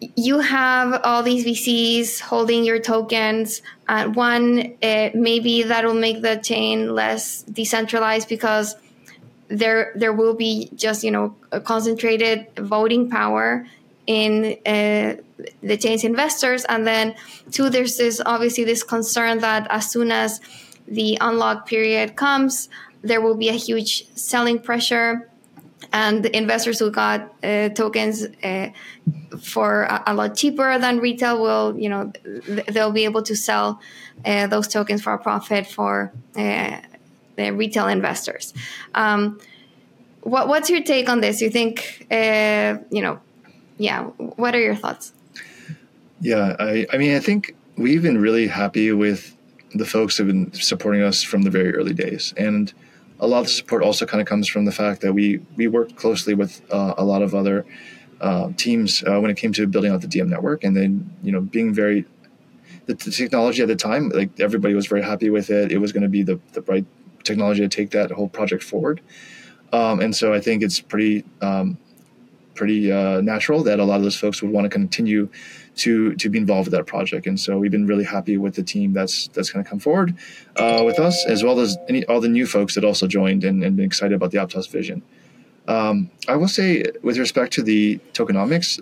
[0.00, 3.62] you have all these VCs holding your tokens.
[3.88, 8.76] Uh, one, uh, maybe that will make the chain less decentralized because
[9.48, 11.34] there there will be just you know
[11.64, 13.66] concentrated voting power
[14.06, 15.16] in uh,
[15.62, 17.14] the chain's investors, and then
[17.50, 20.40] two, there's this obviously this concern that as soon as
[20.86, 22.68] the unlock period comes,
[23.02, 25.27] there will be a huge selling pressure
[25.92, 28.70] and investors who got uh, tokens uh,
[29.40, 33.36] for a, a, lot cheaper than retail will you know th- they'll be able to
[33.36, 33.80] sell
[34.24, 36.78] uh, those tokens for a profit for uh,
[37.36, 38.52] the retail investors.
[38.94, 39.40] Um,
[40.22, 41.40] what, what's your take on this?
[41.40, 43.20] You think uh, you know
[43.78, 45.12] yeah what are your thoughts?
[46.20, 49.36] Yeah I, I mean i think we've been really happy with
[49.74, 52.34] the folks who've been supporting us from the very early days.
[52.36, 52.72] And
[53.20, 55.66] a lot of the support also kind of comes from the fact that we we
[55.66, 57.66] worked closely with uh, a lot of other
[58.20, 61.32] uh, teams uh, when it came to building out the Diem network, and then you
[61.32, 62.04] know being very
[62.86, 65.70] the, the, technology at the time, like everybody was very happy with it.
[65.70, 66.86] It was going to be the the right
[67.24, 69.00] technology to take that whole project forward,
[69.72, 71.78] um, and so I think it's pretty um,
[72.54, 75.28] pretty uh, natural that a lot of those folks would want to continue
[75.78, 77.26] to to be involved with that project.
[77.26, 80.14] And so we've been really happy with the team that's that's going to come forward
[80.56, 83.64] uh, with us, as well as any, all the new folks that also joined and,
[83.64, 85.02] and been excited about the Aptos vision.
[85.66, 88.80] Um, I will say, with respect to the tokenomics,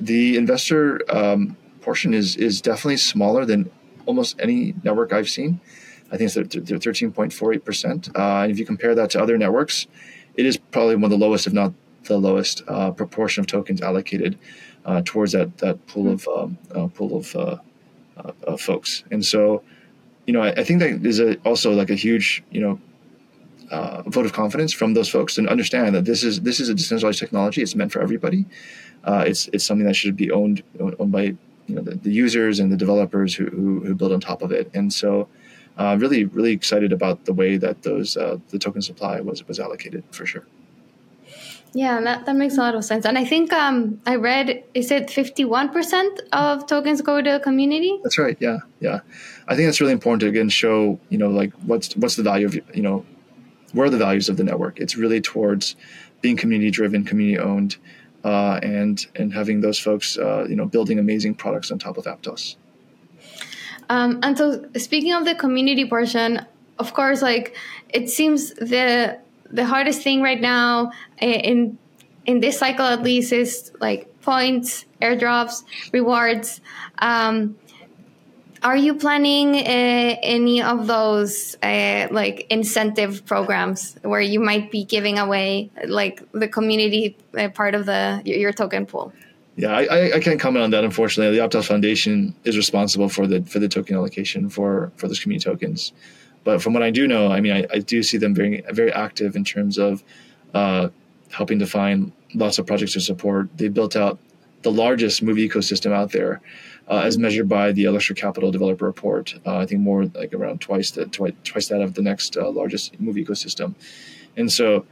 [0.00, 3.70] the investor um, portion is is definitely smaller than
[4.06, 5.60] almost any network I've seen.
[6.10, 8.08] I think it's thirteen point four eight percent.
[8.14, 9.86] Uh, and if you compare that to other networks,
[10.34, 11.72] it is probably one of the lowest, if not
[12.04, 14.38] the lowest, uh, proportion of tokens allocated
[14.84, 17.56] uh, towards that that pool of um, uh, pool of, uh,
[18.16, 19.04] uh, of folks.
[19.10, 19.62] And so,
[20.26, 22.80] you know, I, I think that is a, also like a huge you know
[23.70, 26.74] uh, vote of confidence from those folks and understand that this is this is a
[26.74, 27.62] decentralized technology.
[27.62, 28.46] It's meant for everybody.
[29.04, 31.36] Uh, it's it's something that should be owned owned by
[31.66, 34.52] you know the, the users and the developers who, who, who build on top of
[34.52, 34.70] it.
[34.74, 35.28] And so,
[35.76, 39.60] uh, really really excited about the way that those uh, the token supply was was
[39.60, 40.46] allocated for sure.
[41.74, 43.04] Yeah, that, that makes a lot of sense.
[43.04, 47.98] And I think um, I read, is it 51% of tokens go to the community?
[48.02, 48.36] That's right.
[48.40, 48.58] Yeah.
[48.80, 49.00] Yeah.
[49.46, 52.46] I think that's really important to again show, you know, like what's, what's the value
[52.46, 53.04] of, you know,
[53.72, 54.80] where are the values of the network?
[54.80, 55.76] It's really towards
[56.20, 57.76] being community driven, community owned,
[58.24, 62.04] uh, and, and having those folks, uh, you know, building amazing products on top of
[62.04, 62.56] Aptos.
[63.90, 66.44] Um, and so speaking of the community portion,
[66.78, 67.56] of course, like
[67.88, 69.18] it seems the
[69.50, 71.78] the hardest thing right now eh, in
[72.26, 76.60] in this cycle at least is like points, airdrops, rewards.
[76.98, 77.56] Um,
[78.62, 84.84] are you planning uh, any of those uh, like incentive programs where you might be
[84.84, 89.12] giving away like the community uh, part of the your, token pool?
[89.56, 90.84] Yeah, I, I can't comment on that.
[90.84, 95.20] Unfortunately, the Aptos Foundation is responsible for the for the token allocation for for those
[95.20, 95.92] community tokens.
[96.44, 98.92] But from what I do know, I mean, I, I do see them very very
[98.92, 100.02] active in terms of
[100.54, 100.88] uh,
[101.30, 103.48] helping to find lots of projects to support.
[103.56, 104.18] They built out
[104.62, 106.40] the largest Move ecosystem out there,
[106.88, 109.34] uh, as measured by the Electric Capital Developer Report.
[109.46, 112.50] Uh, I think more like around twice that twice, twice that of the next uh,
[112.50, 113.74] largest Move ecosystem.
[114.36, 114.84] And so,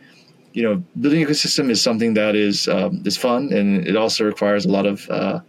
[0.53, 4.67] you know, building ecosystem is something that is um, is fun, and it also requires
[4.67, 5.41] a lot of uh,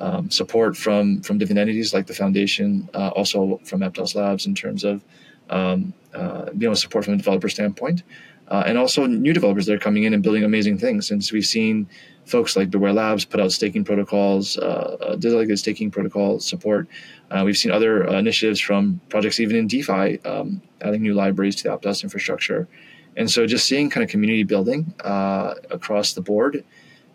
[0.00, 4.54] um, support from from different entities like the foundation, uh, also from Aptos Labs in
[4.54, 5.04] terms of
[5.50, 8.02] um, uh, able to support from a developer standpoint.
[8.50, 11.06] Uh, and also new developers that are coming in and building amazing things.
[11.06, 11.88] Since we've seen
[12.26, 16.88] folks like Bware Labs put out staking protocols, uh, uh, designated staking protocol support.
[17.30, 21.54] Uh, we've seen other uh, initiatives from projects even in DeFi, um, adding new libraries
[21.56, 22.66] to the Aptos infrastructure.
[23.16, 26.64] And so just seeing kind of community building across the board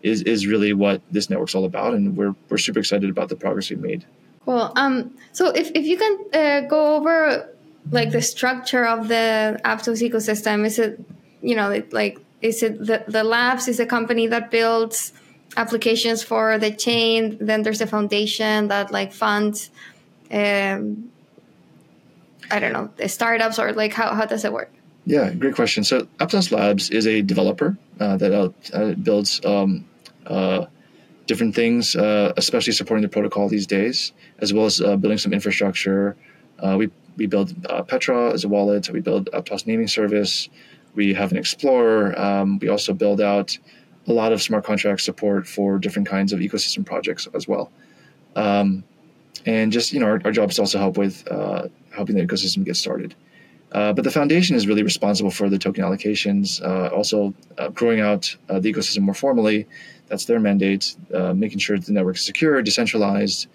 [0.02, 1.92] is, is really what this network's all about.
[1.92, 4.06] And we're, we're super excited about the progress we've made.
[4.44, 4.72] Cool.
[4.76, 7.55] Um, so if, if you can go over
[7.90, 11.00] like the structure of the Aptos ecosystem, is it,
[11.42, 15.12] you know, like, is it the, the labs is a company that builds
[15.56, 17.38] applications for the chain.
[17.40, 19.70] Then there's a foundation that like funds,
[20.30, 21.10] um,
[22.50, 24.70] I don't know, the startups or like how, how does it work?
[25.06, 25.84] Yeah, great question.
[25.84, 28.32] So Aptos Labs is a developer uh, that
[28.72, 29.84] uh, builds um,
[30.26, 30.66] uh,
[31.26, 35.32] different things, uh, especially supporting the protocol these days, as well as uh, building some
[35.32, 36.16] infrastructure.
[36.58, 38.90] Uh, we we build uh, Petra as a wallet.
[38.90, 40.48] We build Aptos naming service.
[40.94, 42.18] We have an Explorer.
[42.18, 43.58] Um, we also build out
[44.06, 47.70] a lot of smart contract support for different kinds of ecosystem projects as well.
[48.36, 48.84] Um,
[49.44, 52.64] and just you know, our, our, job is also help with uh, helping the ecosystem
[52.64, 53.14] get started.
[53.72, 58.00] Uh, but the foundation is really responsible for the token allocations, uh, also uh, growing
[58.00, 59.66] out uh, the ecosystem more formally.
[60.06, 63.48] That's their mandate, making sure the network is secure, decentralized,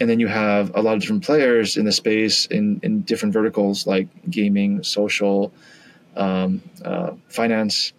[0.00, 3.32] and then you have a lot of different players in the space in, in different
[3.32, 5.52] verticals like gaming, social,
[6.16, 7.92] um, uh, finance,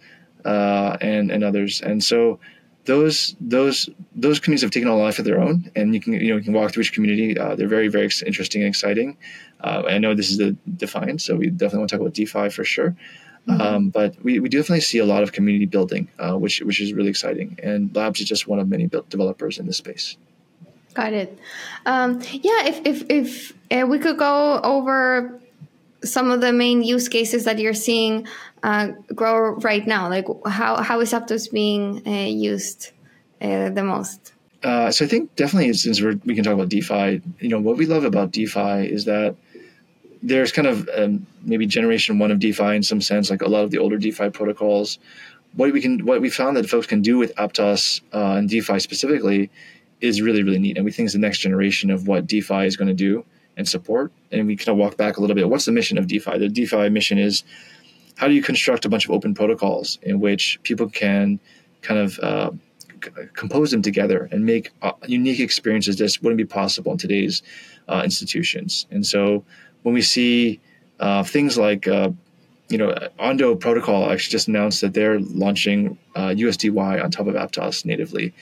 [0.45, 1.81] uh, and and others.
[1.81, 2.39] And so
[2.85, 6.13] those those those communities have taken on a life of their own, and you can
[6.13, 7.37] you know you can walk through each community.
[7.37, 9.17] Uh, they're very very interesting and exciting.
[9.61, 12.49] Uh, I know this is the Defiant, so we definitely want to talk about DeFi
[12.49, 12.95] for sure.
[13.47, 13.61] Mm-hmm.
[13.61, 16.93] Um, but we, we definitely see a lot of community building, uh, which which is
[16.93, 17.57] really exciting.
[17.61, 20.17] And Labs is just one of many developers in this space.
[20.93, 21.39] Got it.
[21.85, 25.39] Um, yeah, if if if uh, we could go over
[26.03, 28.27] some of the main use cases that you're seeing
[28.61, 32.91] uh, grow right now, like how how is Aptos being uh, used
[33.41, 34.33] uh, the most?
[34.63, 37.77] Uh, so I think definitely since we we can talk about DeFi, you know what
[37.77, 39.35] we love about DeFi is that
[40.21, 43.63] there's kind of um, maybe generation one of DeFi in some sense, like a lot
[43.63, 44.99] of the older DeFi protocols.
[45.55, 48.79] What we can, what we found that folks can do with Aptos uh, and DeFi
[48.79, 49.51] specifically
[50.03, 52.77] is really really neat, and we think it's the next generation of what DeFi is
[52.77, 53.25] going to do
[53.57, 54.11] and support.
[54.31, 55.49] And we kind of walk back a little bit.
[55.49, 56.37] What's the mission of DeFi?
[56.37, 57.43] The DeFi mission is
[58.17, 61.39] how do you construct a bunch of open protocols in which people can
[61.81, 62.51] kind of uh,
[63.03, 67.41] c- compose them together and make uh, unique experiences that wouldn't be possible in today's
[67.87, 68.85] uh, institutions.
[68.91, 69.43] And so
[69.83, 70.59] when we see
[70.99, 72.09] uh, things like uh,
[72.69, 77.35] you know, Ondo Protocol actually just announced that they're launching USDY uh, on top of
[77.35, 78.33] Aptos natively.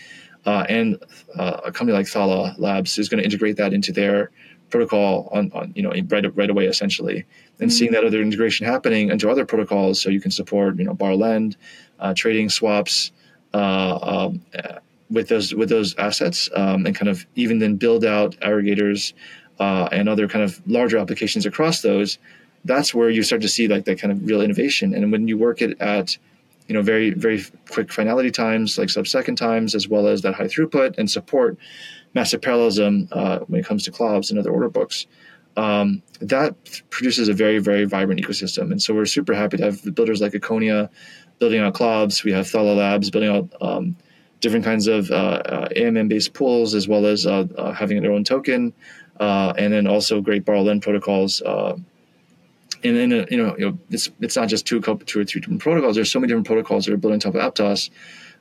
[0.45, 0.97] Uh, and
[1.37, 4.31] uh, a company like Thala Labs is going to integrate that into their
[4.71, 7.25] protocol on, on you know right, right away essentially
[7.59, 7.69] and mm-hmm.
[7.69, 11.15] seeing that other integration happening into other protocols so you can support you know borrow
[11.15, 11.57] lend
[11.99, 13.11] uh, trading swaps
[13.53, 14.79] uh, um, uh,
[15.11, 19.13] with those with those assets um, and kind of even then build out aggregators
[19.59, 22.17] uh, and other kind of larger applications across those
[22.63, 25.37] that's where you start to see like that kind of real innovation and when you
[25.37, 26.17] work it at
[26.71, 30.45] you know, very, very quick finality times, like sub-second times, as well as that high
[30.45, 31.57] throughput and support,
[32.13, 35.05] massive parallelism uh, when it comes to CLOBs and other order books.
[35.57, 36.55] Um, that
[36.89, 38.71] produces a very, very vibrant ecosystem.
[38.71, 40.87] And so we're super happy to have builders like Econia
[41.39, 42.23] building out CLOBs.
[42.23, 43.97] We have Thala Labs building out um,
[44.39, 48.13] different kinds of uh, uh, AMM based pools, as well as uh, uh, having their
[48.13, 48.71] own token,
[49.19, 51.41] and then also great borrow lend protocols.
[52.83, 55.41] And then uh, you know, you know, it's it's not just two, two or three
[55.41, 55.95] different protocols.
[55.95, 57.89] There's so many different protocols that are built on top of Aptos.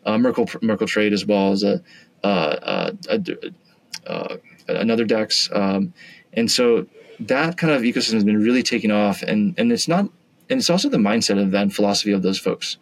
[0.06, 1.82] Uh, Merkle Merkle Trade as well as a,
[2.24, 3.20] uh, a,
[4.06, 5.92] a another DEX, um,
[6.32, 6.86] and so
[7.20, 10.06] that kind of ecosystem has been really taking off, and and it's not,
[10.48, 12.78] and it's also the mindset of that philosophy of those folks.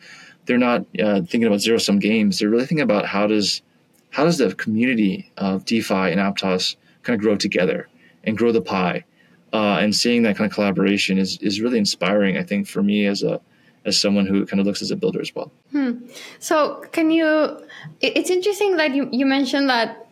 [0.47, 2.38] They're not uh, thinking about zero sum games.
[2.38, 3.62] They're really thinking about how does
[4.11, 7.88] how does the community of DeFi and Aptos kind of grow together
[8.25, 9.05] and grow the pie.
[9.53, 12.37] Uh, and seeing that kind of collaboration is is really inspiring.
[12.37, 13.41] I think for me as a
[13.85, 15.51] as someone who kind of looks as a builder as well.
[15.73, 15.93] Hmm.
[16.39, 17.59] So can you?
[18.01, 20.07] It's interesting that you you mentioned that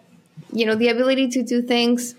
[0.53, 2.15] you know the ability to do things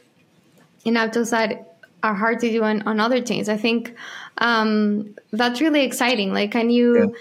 [0.86, 3.49] in Aptos that are hard to do on, on other chains.
[3.49, 3.95] I think
[4.38, 6.34] um, that's really exciting.
[6.34, 7.15] Like, can you,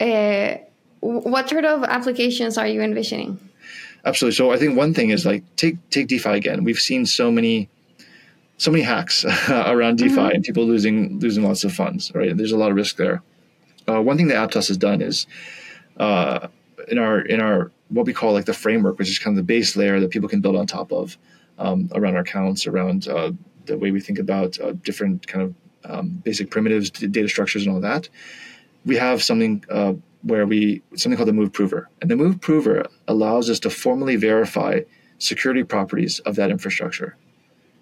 [0.00, 0.58] yeah.
[0.58, 0.58] uh,
[1.00, 3.38] what sort of applications are you envisioning?
[4.04, 4.36] Absolutely.
[4.36, 6.64] So I think one thing is like take take DeFi again.
[6.64, 7.68] We've seen so many
[8.58, 10.34] so many hacks around DeFi mm-hmm.
[10.34, 12.12] and people losing losing lots of funds.
[12.14, 12.36] Right?
[12.36, 13.22] There's a lot of risk there.
[13.88, 15.26] Uh, one thing that Aptos has done is
[15.96, 16.48] uh,
[16.88, 19.54] in our in our what we call like the framework, which is kind of the
[19.54, 21.16] base layer that people can build on top of
[21.58, 23.32] um, around our accounts, around uh,
[23.66, 25.54] the way we think about uh, different kind of
[25.90, 28.08] um, basic primitives, data structures, and all that.
[28.84, 32.86] We have something uh, where we something called the move prover, and the move prover
[33.06, 34.80] allows us to formally verify
[35.18, 37.16] security properties of that infrastructure,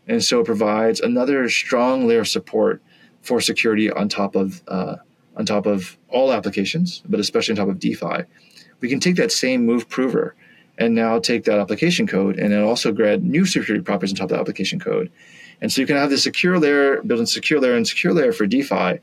[0.07, 2.83] and so it provides another strong layer of support
[3.23, 4.97] for security on top of uh,
[5.37, 8.25] on top of all applications, but especially on top of DeFi.
[8.81, 10.35] We can take that same move prover
[10.79, 14.25] and now take that application code and then also grab new security properties on top
[14.25, 15.11] of the application code
[15.61, 18.33] and so you can have this secure layer, build a secure layer and secure layer
[18.33, 19.01] for DeFi,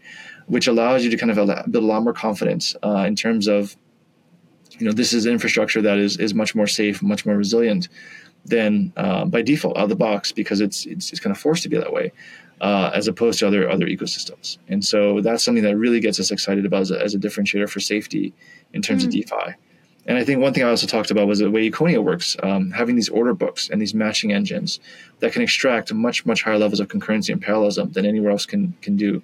[0.47, 3.75] which allows you to kind of build a lot more confidence uh, in terms of,
[4.77, 7.87] you know, this is infrastructure that is is much more safe, much more resilient
[8.45, 11.63] than uh, by default out of the box because it's it's, it's kind of forced
[11.63, 12.11] to be that way.
[12.61, 16.31] Uh, as opposed to other other ecosystems, and so that's something that really gets us
[16.31, 18.33] excited about as a, as a differentiator for safety
[18.71, 19.07] in terms mm.
[19.07, 19.55] of DeFi.
[20.05, 22.71] And I think one thing I also talked about was the way Econia works, um,
[22.71, 24.79] having these order books and these matching engines
[25.19, 28.73] that can extract much, much higher levels of concurrency and parallelism than anywhere else can,
[28.81, 29.21] can do.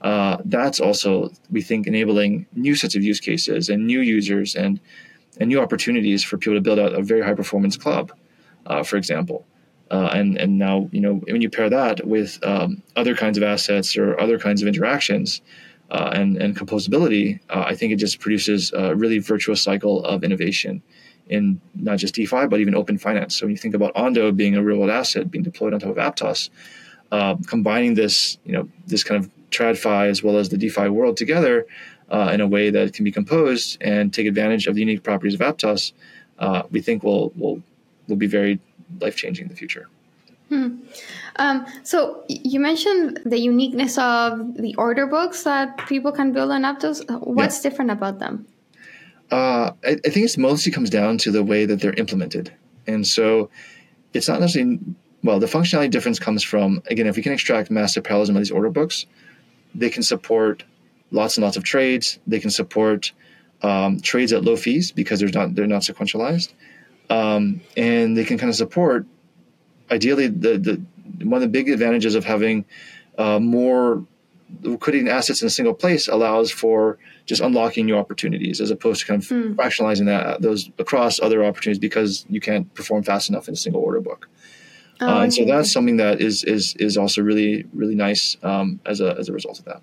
[0.00, 4.80] Uh, that's also, we think, enabling new sets of use cases and new users and,
[5.38, 8.10] and new opportunities for people to build out a very high performance CLOB,
[8.66, 9.46] uh, for example.
[9.90, 13.44] Uh, and, and now, you know, when you pair that with um, other kinds of
[13.44, 15.42] assets or other kinds of interactions,
[15.92, 20.24] uh, and, and composability, uh, I think it just produces a really virtuous cycle of
[20.24, 20.82] innovation
[21.28, 23.36] in not just DeFi, but even open finance.
[23.36, 25.90] So when you think about Ondo being a real world asset being deployed on top
[25.90, 26.48] of Aptos,
[27.12, 31.18] uh, combining this, you know, this kind of TradFi as well as the DeFi world
[31.18, 31.66] together
[32.10, 35.34] uh, in a way that can be composed and take advantage of the unique properties
[35.34, 35.92] of Aptos,
[36.38, 37.62] uh, we think will will
[38.08, 38.60] will be very
[39.00, 39.88] life changing in the future.
[40.48, 40.80] Hmm.
[41.36, 46.62] Um, so you mentioned the uniqueness of the order books that people can build on
[46.62, 47.02] Aptos.
[47.26, 47.70] What's yeah.
[47.70, 48.46] different about them?
[49.30, 52.52] Uh, I, I, think it mostly comes down to the way that they're implemented,
[52.86, 53.48] and so
[54.12, 54.78] it's not necessarily
[55.24, 55.40] well.
[55.40, 58.68] The functionality difference comes from again, if we can extract massive parallelism of these order
[58.68, 59.06] books,
[59.74, 60.64] they can support
[61.12, 62.18] lots and lots of trades.
[62.26, 63.12] They can support
[63.62, 66.52] um, trades at low fees because they're not they're not sequentialized,
[67.12, 69.06] um, and they can kind of support
[69.90, 70.82] ideally the, the
[71.24, 72.64] one of the big advantages of having
[73.18, 74.04] uh, more
[74.62, 79.06] liquidity assets in a single place allows for just unlocking new opportunities as opposed to
[79.06, 79.54] kind of mm.
[79.54, 83.82] fractionalizing that those across other opportunities because you can't perform fast enough in a single
[83.82, 84.28] order book.
[85.00, 88.80] Oh, uh, and so that's something that is is is also really really nice um,
[88.86, 89.82] as a as a result of that.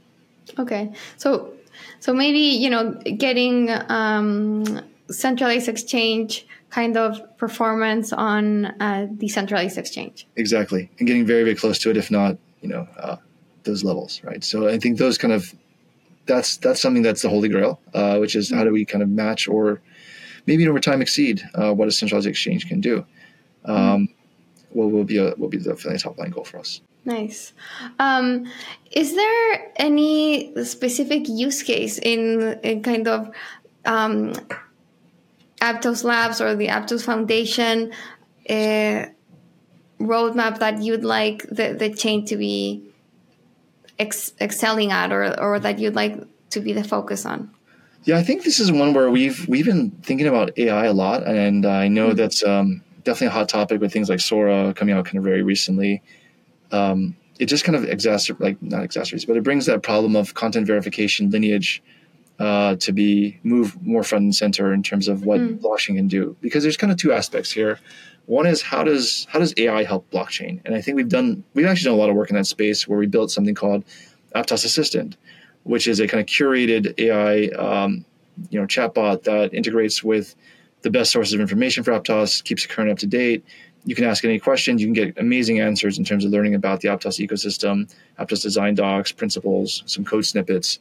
[0.57, 1.53] Okay, so
[1.99, 10.27] so maybe you know getting um, centralized exchange kind of performance on a decentralized exchange.
[10.35, 13.17] Exactly, and getting very very close to it, if not, you know, uh,
[13.63, 14.43] those levels, right?
[14.43, 15.53] So I think those kind of
[16.25, 19.09] that's that's something that's the holy grail, uh, which is how do we kind of
[19.09, 19.81] match or
[20.45, 23.05] maybe over time exceed uh, what a centralized exchange can do.
[23.65, 24.13] Um, mm-hmm.
[24.71, 26.81] Will be a will be definitely a top line goal for us.
[27.05, 27.53] Nice.
[27.97, 28.45] Um,
[28.91, 33.31] is there any specific use case in, in kind of
[33.85, 34.33] um,
[35.61, 37.91] Aptos Labs or the Aptos Foundation
[38.49, 39.05] uh,
[39.99, 42.83] roadmap that you'd like the, the chain to be
[43.97, 46.17] ex- excelling at or, or that you'd like
[46.51, 47.51] to be the focus on?
[48.05, 51.27] Yeah, I think this is one where we've we've been thinking about AI a lot,
[51.27, 52.15] and I know mm-hmm.
[52.15, 55.41] that's um, definitely a hot topic with things like Sora coming out kind of very
[55.41, 56.01] recently.
[56.71, 60.33] Um, it just kind of exacerbates, like not exacerbates, but it brings that problem of
[60.33, 61.83] content verification lineage
[62.39, 65.59] uh, to be move more front and center in terms of what mm.
[65.59, 66.35] blockchain can do.
[66.41, 67.79] Because there's kind of two aspects here.
[68.25, 70.61] One is how does how does AI help blockchain?
[70.65, 72.87] And I think we've done we've actually done a lot of work in that space
[72.87, 73.83] where we built something called
[74.35, 75.17] Aptos Assistant,
[75.63, 78.05] which is a kind of curated AI um,
[78.49, 80.35] you know chatbot that integrates with
[80.81, 83.43] the best sources of information for Aptos, keeps it current up to date.
[83.83, 84.81] You can ask any questions.
[84.81, 88.75] You can get amazing answers in terms of learning about the Aptos ecosystem, Aptos design
[88.75, 90.79] docs, principles, some code snippets.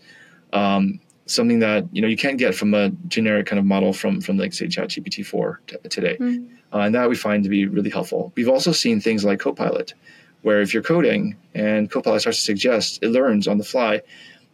[0.52, 4.20] Um, something that you know you can't get from a generic kind of model from
[4.20, 6.48] from like say ChatGPT four t- today, mm.
[6.72, 8.32] uh, and that we find to be really helpful.
[8.34, 9.94] We've also seen things like Copilot,
[10.42, 14.00] where if you're coding and Copilot starts to suggest, it learns on the fly.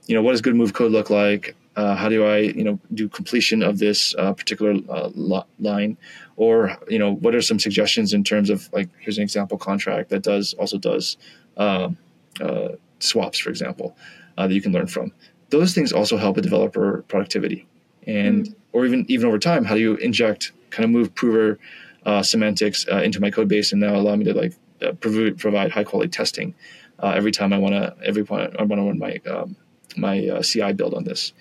[0.06, 1.56] You know, what does good move code look like?
[1.76, 5.10] Uh, how do I, you know, do completion of this uh, particular uh,
[5.58, 5.96] line,
[6.36, 10.10] or you know, what are some suggestions in terms of like here's an example contract
[10.10, 11.16] that does also does
[11.56, 11.96] um,
[12.40, 12.68] uh,
[13.00, 13.96] swaps, for example,
[14.38, 15.12] uh, that you can learn from
[15.59, 17.66] those things also help a developer productivity
[18.07, 18.55] and mm.
[18.72, 21.59] or even even over time how do you inject kind of move prover
[22.07, 24.52] uh, semantics uh, into my code base and now allow me to like
[24.82, 26.55] uh, prov- provide high quality testing
[27.00, 29.57] uh, every time I want to every point I want to run my um,
[29.96, 31.32] my uh, CI build on this.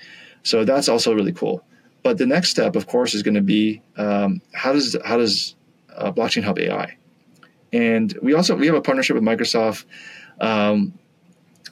[0.43, 1.63] So that's also really cool.
[2.03, 5.55] But the next step, of course, is going to be um, how does how does
[5.95, 6.97] uh, blockchain help AI?
[7.71, 9.85] And we also we have a partnership with Microsoft.
[10.39, 10.97] Um,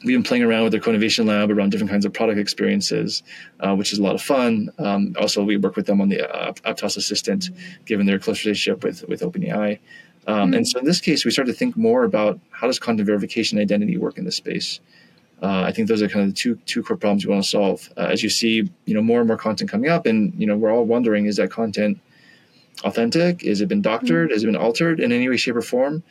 [0.03, 3.23] we've been playing around with their co-innovation lab around different kinds of product experiences,
[3.59, 4.71] uh, which is a lot of fun.
[4.79, 7.49] Um, also, we work with them on the uh, Aptos Assistant,
[7.85, 9.79] given their close relationship with with OpenAI.
[10.27, 10.53] Um, mm-hmm.
[10.55, 13.59] And so, in this case, we started to think more about how does content verification
[13.59, 14.79] identity work in this space.
[15.41, 17.49] Uh, I think those are kind of the two two core problems we want to
[17.49, 17.89] solve.
[17.97, 20.57] Uh, as you see, you know, more and more content coming up, and you know,
[20.57, 21.99] we're all wondering: is that content
[22.83, 23.41] authentic?
[23.41, 24.29] Has it been doctored?
[24.29, 24.33] Mm-hmm.
[24.33, 26.03] Has it been altered in any way, shape, or form?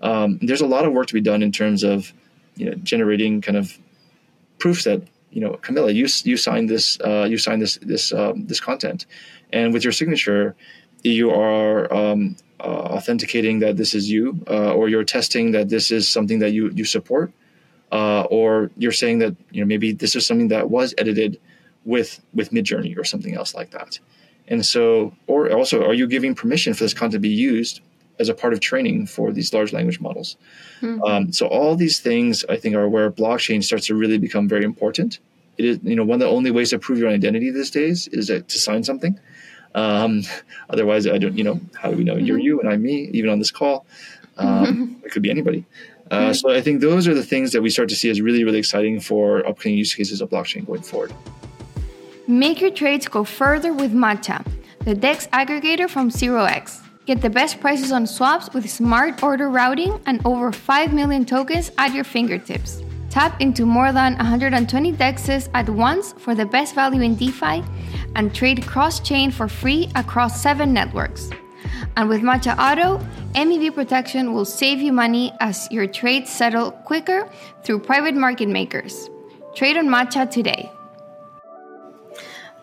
[0.00, 2.12] Um, there's a lot of work to be done in terms of
[2.58, 3.78] you know generating kind of
[4.58, 8.46] proofs that you know Camila you you signed this uh, you signed this this um,
[8.46, 9.06] this content.
[9.52, 10.54] And with your signature
[11.04, 15.90] you are um, uh, authenticating that this is you uh, or you're testing that this
[15.90, 17.32] is something that you you support
[17.92, 21.40] uh, or you're saying that you know maybe this is something that was edited
[21.84, 23.98] with with midjourney or something else like that.
[24.48, 27.80] And so or also are you giving permission for this content to be used
[28.18, 30.36] as a part of training for these large language models.
[30.80, 31.02] Mm-hmm.
[31.02, 34.64] Um, so all these things I think are where blockchain starts to really become very
[34.64, 35.18] important.
[35.56, 38.08] It is, you know, one of the only ways to prove your identity these days
[38.08, 39.18] is to sign something.
[39.74, 40.22] Um,
[40.70, 42.26] otherwise, I don't, you know, how do we know mm-hmm.
[42.26, 43.86] you're you and I'm me, even on this call?
[44.36, 44.94] Um.
[45.08, 45.64] It could be anybody.
[46.10, 46.32] Uh, mm-hmm.
[46.34, 48.58] so I think those are the things that we start to see as really, really
[48.58, 51.14] exciting for upcoming use cases of blockchain going forward.
[52.26, 54.46] Make your trades go further with Matcha,
[54.84, 56.87] the DEX aggregator from 0x.
[57.08, 61.72] Get the best prices on swaps with smart order routing and over 5 million tokens
[61.78, 62.82] at your fingertips.
[63.08, 67.64] Tap into more than 120 DEXs at once for the best value in DeFi
[68.14, 71.30] and trade cross chain for free across 7 networks.
[71.96, 73.02] And with Matcha Auto,
[73.32, 77.26] MEV protection will save you money as your trades settle quicker
[77.64, 79.08] through private market makers.
[79.54, 80.70] Trade on Matcha today.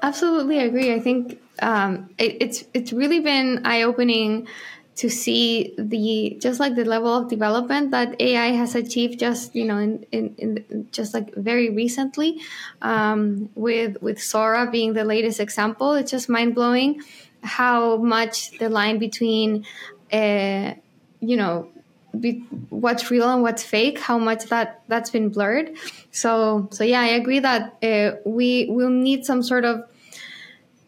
[0.03, 0.93] Absolutely agree.
[0.93, 4.47] I think um, it, it's it's really been eye opening
[4.95, 9.65] to see the just like the level of development that AI has achieved just you
[9.65, 12.39] know in, in, in just like very recently
[12.81, 15.93] um, with with Sora being the latest example.
[15.93, 17.01] It's just mind blowing
[17.43, 19.65] how much the line between
[20.11, 20.73] uh,
[21.19, 21.69] you know
[22.17, 22.39] be,
[22.69, 25.75] what's real and what's fake how much that that's been blurred.
[26.11, 29.83] So so yeah I agree that uh, we will need some sort of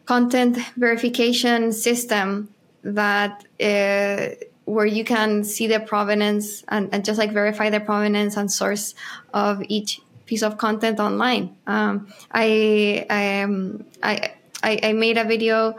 [0.08, 2.48] content verification system
[2.82, 4.28] that uh,
[4.64, 8.94] where you can see the provenance and, and, just like verify the provenance and source
[9.34, 11.54] of each piece of content online.
[11.66, 14.32] Um, I, I, um, I,
[14.62, 15.76] I, made a video,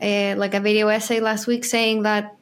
[0.00, 2.36] uh, like a video essay last week saying that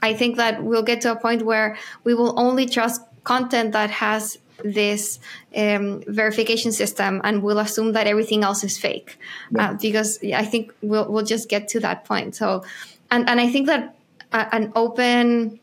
[0.00, 3.90] I think that we'll get to a point where we will only trust content that
[3.90, 5.18] has this
[5.56, 9.18] um, verification system and we'll assume that everything else is fake
[9.50, 9.70] yeah.
[9.70, 12.34] uh, because I think we'll, we'll just get to that point.
[12.36, 12.64] So,
[13.10, 13.96] and, and I think that
[14.32, 15.60] an open,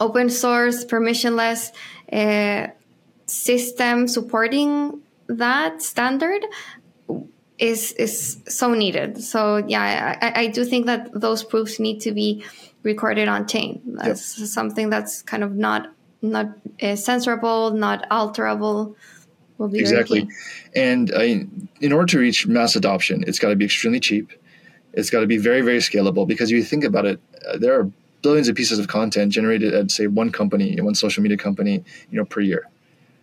[0.00, 1.72] open source, permissionless
[2.12, 2.68] uh,
[3.26, 6.42] system supporting that standard
[7.58, 9.22] is is so needed.
[9.22, 12.44] So yeah, I, I do think that those proofs need to be
[12.82, 13.80] recorded on chain.
[13.86, 14.48] That's yep.
[14.48, 15.92] something that's kind of not
[16.22, 18.94] not uh, censorable, not alterable.
[19.58, 20.28] Will be exactly.
[20.74, 21.46] And I,
[21.80, 24.32] in order to reach mass adoption, it's got to be extremely cheap.
[24.94, 27.78] It's got to be very, very scalable because if you think about it, uh, there
[27.78, 27.90] are
[28.22, 32.18] billions of pieces of content generated at say one company, one social media company, you
[32.18, 32.68] know, per year.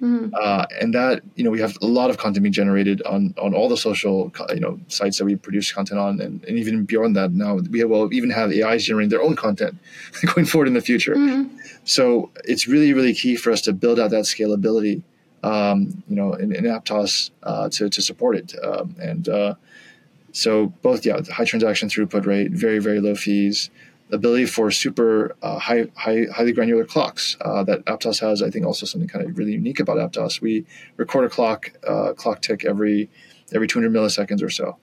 [0.01, 0.33] Mm-hmm.
[0.33, 3.53] Uh, and that you know we have a lot of content being generated on on
[3.53, 7.17] all the social you know sites that we produce content on, and, and even beyond
[7.17, 9.77] that now we will even have AIs generating their own content
[10.33, 11.15] going forward in the future.
[11.15, 11.57] Mm-hmm.
[11.83, 15.01] So it's really really key for us to build out that scalability,
[15.43, 19.55] um, you know, in, in Aptos uh, to to support it, um, and uh,
[20.31, 23.69] so both yeah, high transaction throughput rate, very very low fees
[24.11, 28.41] ability for super uh, high, high, highly granular clocks uh, that Aptos has.
[28.41, 30.41] I think also something kind of really unique about Aptos.
[30.41, 30.65] We
[30.97, 33.09] record a clock uh, clock tick every
[33.53, 34.77] every 200 milliseconds or so.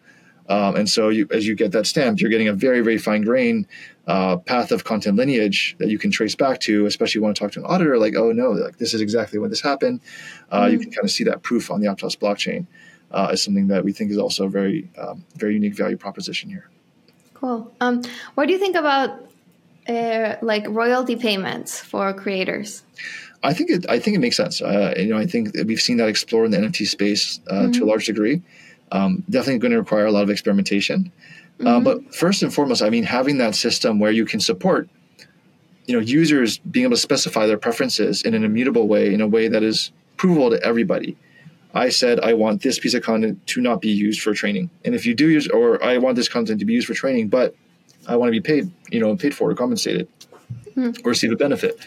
[0.49, 3.22] Um, and so, you, as you get that stamped, you're getting a very, very fine
[3.22, 3.66] grain
[4.07, 6.87] uh, path of content lineage that you can trace back to.
[6.87, 9.01] Especially if you want to talk to an auditor, like, oh no, like this is
[9.01, 10.01] exactly when this happened.
[10.51, 10.72] Uh, mm-hmm.
[10.72, 12.66] You can kind of see that proof on the Aptos blockchain.
[13.11, 16.51] Uh, is something that we think is also a very, um, very unique value proposition
[16.51, 16.68] here.
[17.41, 17.70] Cool.
[17.82, 18.03] Um,
[18.34, 19.11] what do you think about
[19.89, 22.82] uh, like royalty payments for creators?
[23.43, 23.87] I think it.
[23.91, 24.62] I think it makes sense.
[24.62, 27.61] Uh, you know, I think we've seen that explore in the NFT space uh, mm-hmm.
[27.61, 27.89] to a mm-hmm.
[27.91, 28.43] large degree.
[28.91, 31.12] Um, definitely going to require a lot of experimentation.
[31.61, 31.84] Uh, mm-hmm.
[31.84, 34.89] but first and foremost, I mean, having that system where you can support,
[35.87, 39.26] you know, users being able to specify their preferences in an immutable way, in a
[39.26, 41.16] way that is provable to everybody.
[41.77, 44.70] I said I want this piece of content to not be used for training.
[44.85, 47.29] And if you do use, or I want this content to be used for training,
[47.29, 47.55] but
[48.07, 50.09] I want to be paid, you know, paid for or compensated
[50.74, 50.91] hmm.
[51.05, 51.79] or receive a benefit.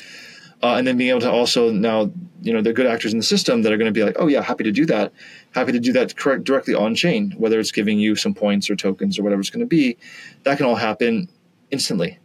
[0.62, 2.12] Uh, and then being able to also now,
[2.42, 4.28] you know, they're good actors in the system that are going to be like, oh
[4.28, 5.14] yeah, happy to do that,
[5.52, 8.76] happy to do that correct directly on chain, whether it's giving you some points or
[8.76, 9.98] tokens or whatever it's going to be,
[10.44, 11.30] that can all happen
[11.72, 12.20] instantly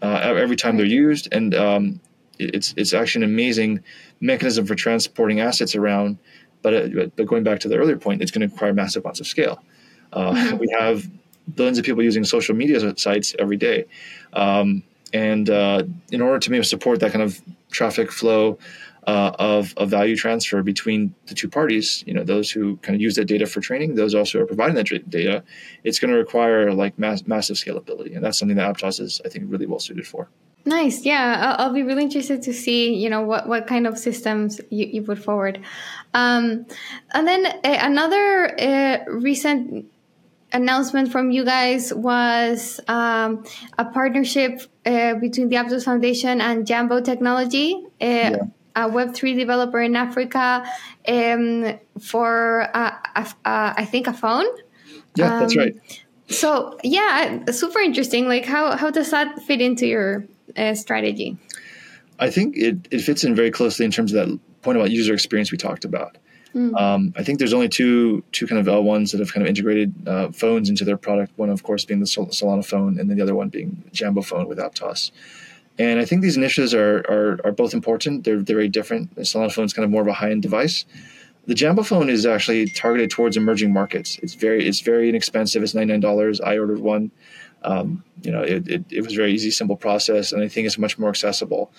[0.00, 2.00] uh, every time they're used, and um,
[2.38, 3.82] it's it's actually an amazing
[4.20, 6.18] mechanism for transporting assets around
[6.64, 9.20] but, uh, but going back to the earlier point, it's going to require massive amounts
[9.20, 9.62] of scale.
[10.12, 10.56] Uh, mm-hmm.
[10.56, 11.08] We have
[11.54, 13.84] billions of people using social media sites every day.
[14.32, 17.40] Um, and uh, in order to maybe support that kind of
[17.70, 18.58] traffic flow
[19.06, 23.02] uh, of, of value transfer between the two parties, you know, those who kind of
[23.02, 25.44] use that data for training, those also are providing that data,
[25.84, 28.16] it's going to require like mass, massive scalability.
[28.16, 30.30] And that's something that Aptos is, I think, really well suited for.
[30.66, 31.04] Nice.
[31.04, 34.60] Yeah, I'll, I'll, be really interested to see, you know, what, what kind of systems
[34.70, 35.60] you, you put forward.
[36.14, 36.66] Um,
[37.12, 39.86] and then uh, another uh, recent
[40.52, 43.44] announcement from you guys was um,
[43.76, 48.36] a partnership uh, between the Aptos Foundation and Jambo Technology, yeah.
[48.74, 50.64] a Web3 developer in Africa,
[51.06, 54.46] um, for, I think, a phone.
[55.16, 55.74] Yeah, um, that's right.
[56.28, 58.26] So yeah, super interesting.
[58.26, 61.36] Like, how how does that fit into your uh, strategy?
[62.18, 65.12] I think it, it fits in very closely in terms of that point about user
[65.14, 66.16] experience we talked about.
[66.54, 66.80] Mm.
[66.80, 69.92] Um, I think there's only two two kind of L1s that have kind of integrated
[70.06, 71.32] uh, phones into their product.
[71.36, 74.22] One, of course, being the Sol- Solana phone, and then the other one being Jambo
[74.22, 75.10] phone with Aptos.
[75.76, 78.22] And I think these initiatives are, are, are both important.
[78.22, 79.16] They're, they're very different.
[79.16, 80.84] The Solana phone is kind of more of a high end device.
[81.46, 84.18] The Jambo phone is actually targeted towards emerging markets.
[84.22, 85.62] It's very it's very inexpensive.
[85.62, 86.40] It's ninety nine dollars.
[86.40, 87.10] I ordered one.
[87.64, 90.66] Um, you know, it, it, it, was a very easy, simple process, and I think
[90.66, 91.72] it's much more accessible.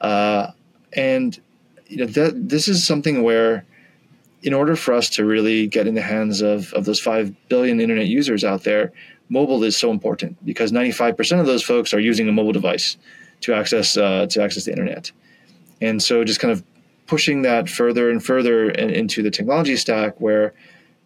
[0.00, 0.48] Uh,
[0.92, 1.38] and
[1.86, 3.64] you know, that this is something where,
[4.42, 7.80] in order for us to really get in the hands of of those five billion
[7.80, 8.92] internet users out there,
[9.28, 12.52] mobile is so important because ninety five percent of those folks are using a mobile
[12.52, 12.96] device
[13.40, 15.10] to access uh, to access the internet,
[15.80, 16.62] and so just kind of
[17.06, 20.54] pushing that further and further in, into the technology stack where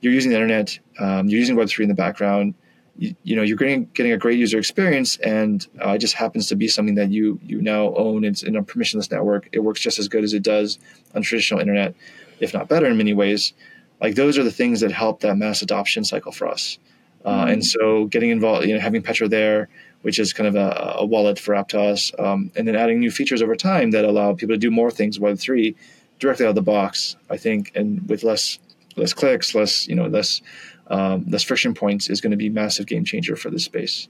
[0.03, 2.55] you're using the internet, um, you're using Web three in the background
[2.97, 6.49] you, you know you're getting getting a great user experience, and uh, it just happens
[6.49, 8.24] to be something that you you now own.
[8.24, 9.49] It's in a permissionless network.
[9.53, 10.78] It works just as good as it does
[11.14, 11.95] on traditional internet,
[12.40, 13.53] if not better in many ways.
[14.01, 16.78] Like those are the things that help that mass adoption cycle for us.
[17.24, 17.53] Uh, mm-hmm.
[17.53, 19.68] And so getting involved, you know, having Petra there,
[20.03, 23.40] which is kind of a, a wallet for Aptos, um, and then adding new features
[23.40, 25.74] over time that allow people to do more things Web three
[26.18, 27.16] directly out of the box.
[27.30, 28.59] I think, and with less
[28.97, 30.42] less clicks, less you know, less
[30.89, 34.09] um, friction points is going to be massive game changer for this space.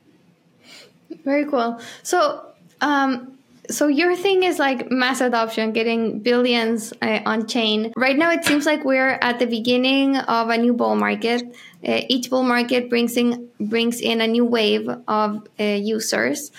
[1.24, 1.80] Very cool.
[2.02, 2.46] So,
[2.80, 3.38] um,
[3.70, 7.92] so your thing is like mass adoption, getting billions uh, on chain.
[7.96, 11.42] Right now, it seems like we're at the beginning of a new bull market.
[11.86, 16.50] Uh, each bull market brings in brings in a new wave of uh, users.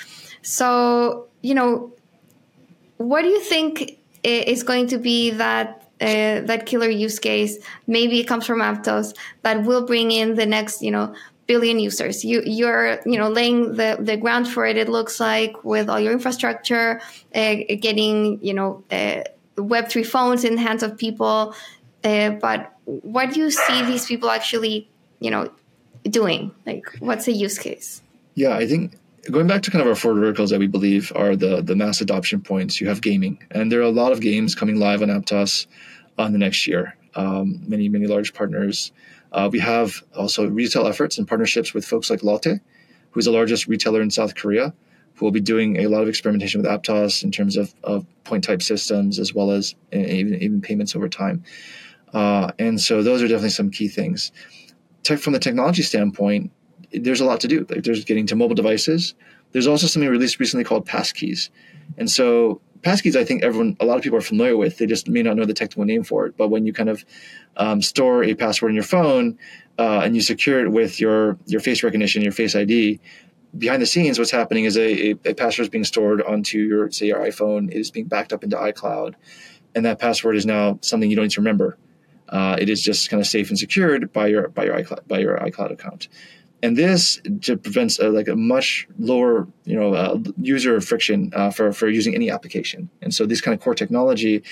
[0.42, 1.94] So, you know,
[2.98, 8.20] what do you think is going to be that uh, that killer use case maybe
[8.20, 11.14] it comes from aptos that will bring in the next you know
[11.48, 12.26] billion users.
[12.26, 16.00] You you're you know laying the the ground for it it looks like with all
[16.00, 17.02] your infrastructure
[17.34, 19.24] uh, getting you know uh,
[19.58, 21.56] web3 phones in the hands of people.
[22.04, 24.90] Uh, but what do you see these people actually
[25.20, 25.50] you know
[26.04, 26.52] doing?
[26.66, 28.02] Like what's the use case?
[28.36, 28.92] Yeah i think
[29.32, 32.02] going back to kind of our four verticals that we believe are the the mass
[32.02, 35.10] adoption points, you have gaming, and there are a lot of games coming live on
[35.10, 35.68] Aptos
[36.18, 36.98] on the next year.
[37.16, 38.92] Um, many many large partners.
[39.32, 42.60] Uh, we have also retail efforts and partnerships with folks like Lotte,
[43.12, 44.74] who's the largest retailer in South Korea,
[45.16, 48.44] who will be doing a lot of experimentation with Aptos in terms of, of point
[48.44, 51.44] type systems as well as uh, even, even payments over time.
[52.14, 54.32] Uh, and so those are definitely some key things.
[55.04, 56.52] Tech, from the technology standpoint,
[56.92, 57.66] there's a lot to do.
[57.70, 59.16] Like there's getting to mobile devices.
[59.52, 61.50] There's also something released recently called passkeys.
[61.98, 64.78] And so passkeys, I think everyone, a lot of people are familiar with.
[64.78, 66.38] They just may not know the technical name for it.
[66.38, 67.04] But when you kind of
[67.58, 69.38] um, store a password in your phone
[69.80, 73.00] uh, and you secure it with your your face recognition, your face ID,
[73.58, 76.92] behind the scenes, what's happening is a, a, a password is being stored onto your
[76.92, 77.70] say your iPhone.
[77.72, 79.16] It is being backed up into iCloud,
[79.74, 81.78] and that password is now something you don't need to remember.
[82.28, 85.20] Uh, it is just kind of safe and secured by your by your iCloud by
[85.20, 86.08] your iCloud account
[86.64, 87.22] and this
[87.64, 92.16] prevents a, like a much lower you know uh, user friction uh, for, for using
[92.16, 92.90] any application.
[93.02, 94.44] And so this kind of core technology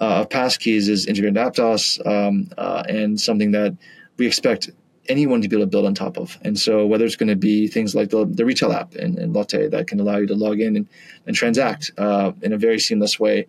[0.00, 3.76] uh, of passkeys is integrated into aptos um, uh, and something that
[4.16, 4.70] we expect
[5.08, 6.38] anyone to be able to build on top of.
[6.42, 9.34] And so whether it's going to be things like the, the retail app in, in
[9.34, 10.88] Lotte that can allow you to log in and,
[11.26, 13.46] and transact uh, in a very seamless way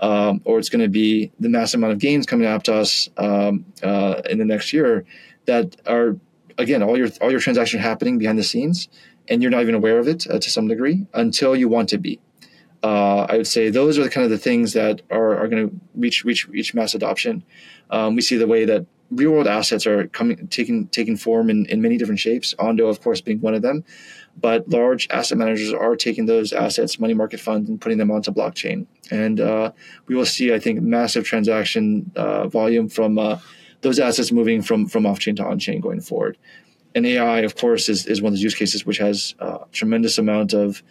[0.00, 3.64] um, or it's going to be the massive amount of games coming to aptos um,
[3.82, 5.04] uh, in the next year
[5.46, 6.16] that are
[6.58, 8.88] again, all your all your transactions happening behind the scenes,
[9.28, 11.98] and you're not even aware of it uh, to some degree until you want to
[11.98, 12.20] be.
[12.82, 15.68] Uh, I would say those are the kind of the things that are, are going
[15.68, 17.42] to reach reach reach mass adoption.
[17.90, 21.66] Um, we see the way that real world assets are coming taking taking form in,
[21.66, 22.54] in many different shapes.
[22.58, 23.84] Ondo, of course, being one of them.
[24.40, 28.30] But large asset managers are taking those assets, money market funds, and putting them onto
[28.30, 28.86] blockchain.
[29.10, 29.72] And uh,
[30.06, 33.38] we will see, I think, massive transaction uh, volume from uh,
[33.80, 36.36] those assets moving from from off chain to on chain going forward.
[36.94, 39.64] And AI, of course, is, is one of those use cases which has a uh,
[39.72, 40.82] tremendous amount of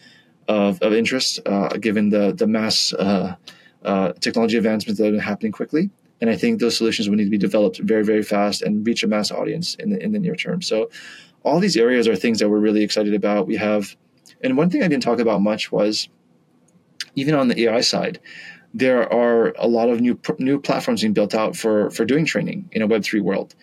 [0.48, 3.36] of, of interest uh, given the the mass uh,
[3.84, 5.90] uh, technology advancements that are happening quickly.
[6.20, 9.04] And I think those solutions will need to be developed very very fast and reach
[9.04, 10.62] a mass audience in the in the near term.
[10.62, 10.90] So
[11.44, 13.48] all these areas are things that we're really excited about.
[13.48, 13.96] We have,
[14.44, 16.10] and one thing I didn't talk about much was
[17.16, 18.20] even on the AI side,
[18.78, 22.70] there are a lot of new new platforms being built out for for doing training
[22.72, 23.56] in a Web three world,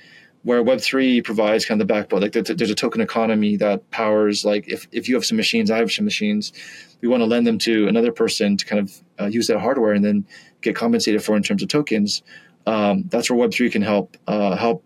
[0.42, 2.20] where Web three provides kind of the backbone.
[2.20, 5.78] Like there's a token economy that powers like if if you have some machines, I
[5.78, 6.52] have some machines,
[7.00, 9.92] we want to lend them to another person to kind of uh, use that hardware
[9.92, 10.26] and then
[10.62, 12.22] get compensated for in terms of tokens.
[12.66, 14.82] Um, that's where Web three can help uh, help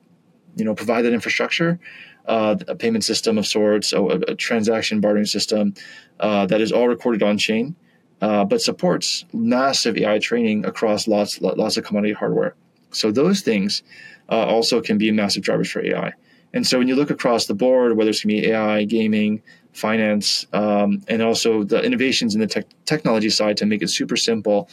[0.57, 1.81] you know provide that infrastructure.
[2.26, 5.72] Uh, a payment system of sorts, a, a transaction bartering system
[6.20, 7.74] uh, that is all recorded on chain,
[8.21, 12.55] uh, but supports massive AI training across lots lots of commodity hardware.
[12.91, 13.83] So those things
[14.31, 16.12] uh, also can be massive drivers for AI.
[16.55, 19.43] And so when you look across the board, whether it's going to be AI, gaming,
[19.73, 24.16] finance, um, and also the innovations in the te- technology side to make it super
[24.16, 24.69] simple,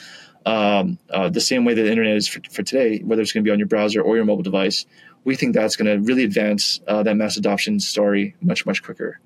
[0.46, 3.44] um, uh, the same way that the internet is for, for, today, whether it's going
[3.44, 4.86] to be on your browser or your mobile device,
[5.24, 9.20] we think that's going to really advance uh, that mass adoption story much, much quicker.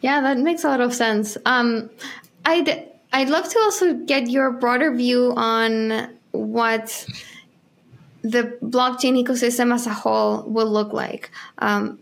[0.00, 1.36] Yeah, that makes a lot of sense.
[1.44, 1.90] Um,
[2.44, 7.06] I'd I'd love to also get your broader view on what
[8.22, 11.30] the blockchain ecosystem as a whole will look like.
[11.58, 11.98] Um,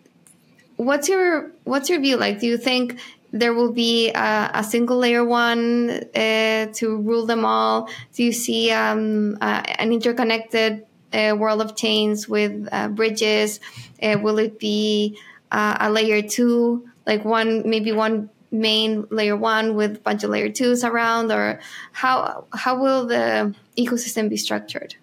[0.76, 2.40] what's your what's your view like?
[2.40, 2.98] Do you think
[3.32, 7.88] there will be a, a single layer one uh, to rule them all?
[8.14, 13.60] Do you see um, uh, an interconnected uh, world of chains with uh, bridges?
[14.02, 15.18] Uh, will it be
[15.52, 16.86] a layer two?
[17.06, 21.60] Like one maybe one main layer one with a bunch of layer twos around or
[21.92, 24.94] how how will the ecosystem be structured?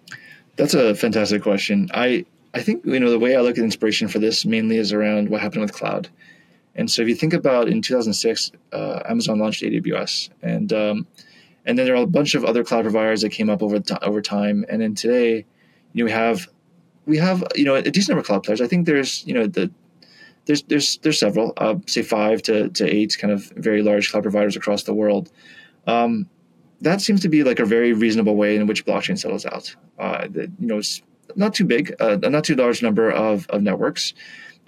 [0.56, 1.90] That's a fantastic question.
[1.92, 2.24] I
[2.54, 5.28] i think you know the way i look at inspiration for this mainly is around
[5.28, 6.08] what happened with cloud.
[6.76, 11.06] And so if you think about in 2006 uh, amazon launched aws and um,
[11.66, 13.94] and then there are a bunch of other cloud providers that came up over t-
[14.02, 14.64] over time.
[14.68, 15.44] And then today
[15.92, 16.48] you know we have
[17.06, 18.60] we have you know a decent number of cloud players.
[18.60, 19.70] I think there's you know the
[20.46, 24.22] there's there's there's several, uh, say five to, to eight kind of very large cloud
[24.22, 25.30] providers across the world.
[25.86, 26.28] Um,
[26.80, 29.74] that seems to be like a very reasonable way in which blockchain settles out.
[29.98, 31.02] Uh, the, you know, it's
[31.34, 34.12] not too big, uh, not too large number of, of networks.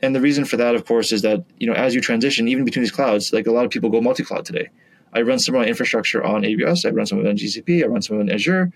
[0.03, 2.65] And the reason for that, of course, is that you know as you transition, even
[2.65, 4.69] between these clouds, like a lot of people go multi-cloud today.
[5.13, 7.83] I run some of my infrastructure on AWS, I run some of it on GCP,
[7.83, 8.73] I run some of it on Azure.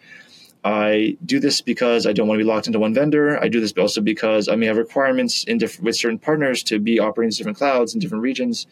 [0.64, 3.42] I do this because I don't want to be locked into one vendor.
[3.42, 6.78] I do this also because I may have requirements in diff- with certain partners to
[6.78, 8.66] be operating in different clouds in different regions.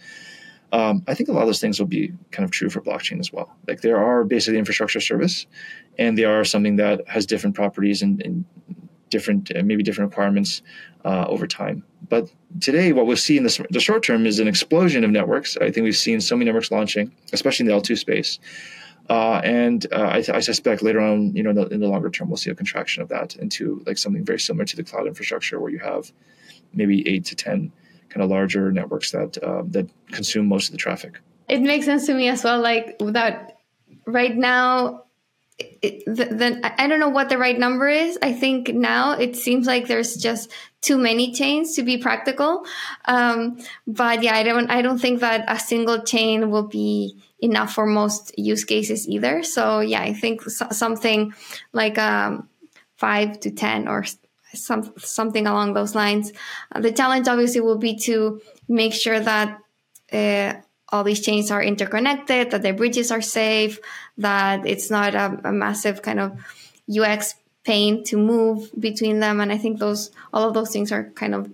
[0.70, 3.20] Um, I think a lot of those things will be kind of true for blockchain
[3.20, 3.56] as well.
[3.66, 5.46] Like there are basically infrastructure service,
[5.98, 8.44] and they are something that has different properties and, and
[9.08, 10.60] different uh, maybe different requirements
[11.04, 11.84] uh, over time.
[12.08, 12.30] but
[12.60, 15.56] today, what we'll see in the, the short term is an explosion of networks.
[15.56, 18.38] I think we've seen so many networks launching, especially in the L2 space.
[19.08, 22.10] Uh, and uh, I, I, suspect later on, you know, in the, in the, longer
[22.10, 25.06] term, we'll see a contraction of that into like something very similar to the cloud
[25.06, 26.12] infrastructure, where you have
[26.74, 27.72] maybe eight to ten
[28.10, 31.20] kind of larger networks that uh, that consume most of the traffic.
[31.48, 32.60] It makes sense to me as well.
[32.60, 33.60] Like that,
[34.06, 35.04] right now,
[35.58, 38.18] it, the, the, I don't know what the right number is.
[38.22, 42.64] I think now it seems like there's just too many chains to be practical.
[43.04, 47.72] Um, but yeah, I don't I don't think that a single chain will be enough
[47.72, 49.42] for most use cases either.
[49.42, 51.34] So yeah, I think something
[51.72, 52.48] like um,
[52.96, 54.04] five to ten or
[54.54, 56.32] some something along those lines.
[56.72, 59.60] Uh, the challenge obviously will be to make sure that
[60.12, 60.54] uh,
[60.90, 63.78] all these chains are interconnected, that the bridges are safe,
[64.16, 66.38] that it's not a, a massive kind of
[66.88, 67.34] UX
[67.68, 69.40] pain to move between them.
[69.40, 71.50] And I think those all of those things are kind of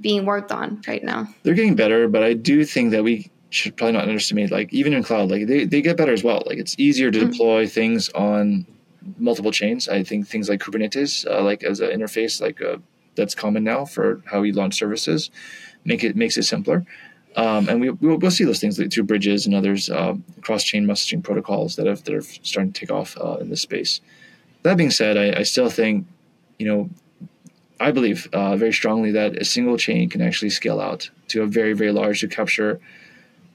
[0.00, 1.26] being worked on right now.
[1.42, 4.92] They're getting better, but I do think that we should probably not underestimate like even
[4.92, 7.30] in cloud like they, they get better as well like it's easier to mm-hmm.
[7.30, 8.64] deploy things on
[9.18, 12.76] multiple chains i think things like kubernetes uh, like as an interface like uh,
[13.16, 15.32] that's common now for how we launch services
[15.84, 16.86] make it makes it simpler
[17.34, 20.86] um, and we, we'll, we'll, see those things like through bridges and others uh, cross-chain
[20.86, 24.00] messaging protocols that have that are starting to take off uh, in this space
[24.62, 26.06] that being said I, I, still think
[26.58, 26.90] you know
[27.78, 31.46] i believe uh, very strongly that a single chain can actually scale out to a
[31.46, 32.80] very very large to capture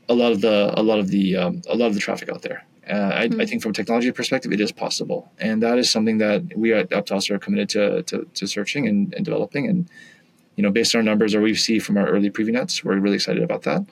[0.09, 2.41] a lot of the a lot of the um, a lot of the traffic out
[2.41, 2.65] there.
[2.87, 3.41] Uh, I, mm-hmm.
[3.41, 3.49] I, hmm.
[3.49, 6.89] think from a technology perspective, it is possible, and that is something that we at
[6.91, 9.67] Aptos are committed to, to, to searching and, and, developing.
[9.67, 9.89] And
[10.55, 12.99] you know, based on our numbers or we see from our early preview nets, we're
[12.99, 13.83] really excited about that.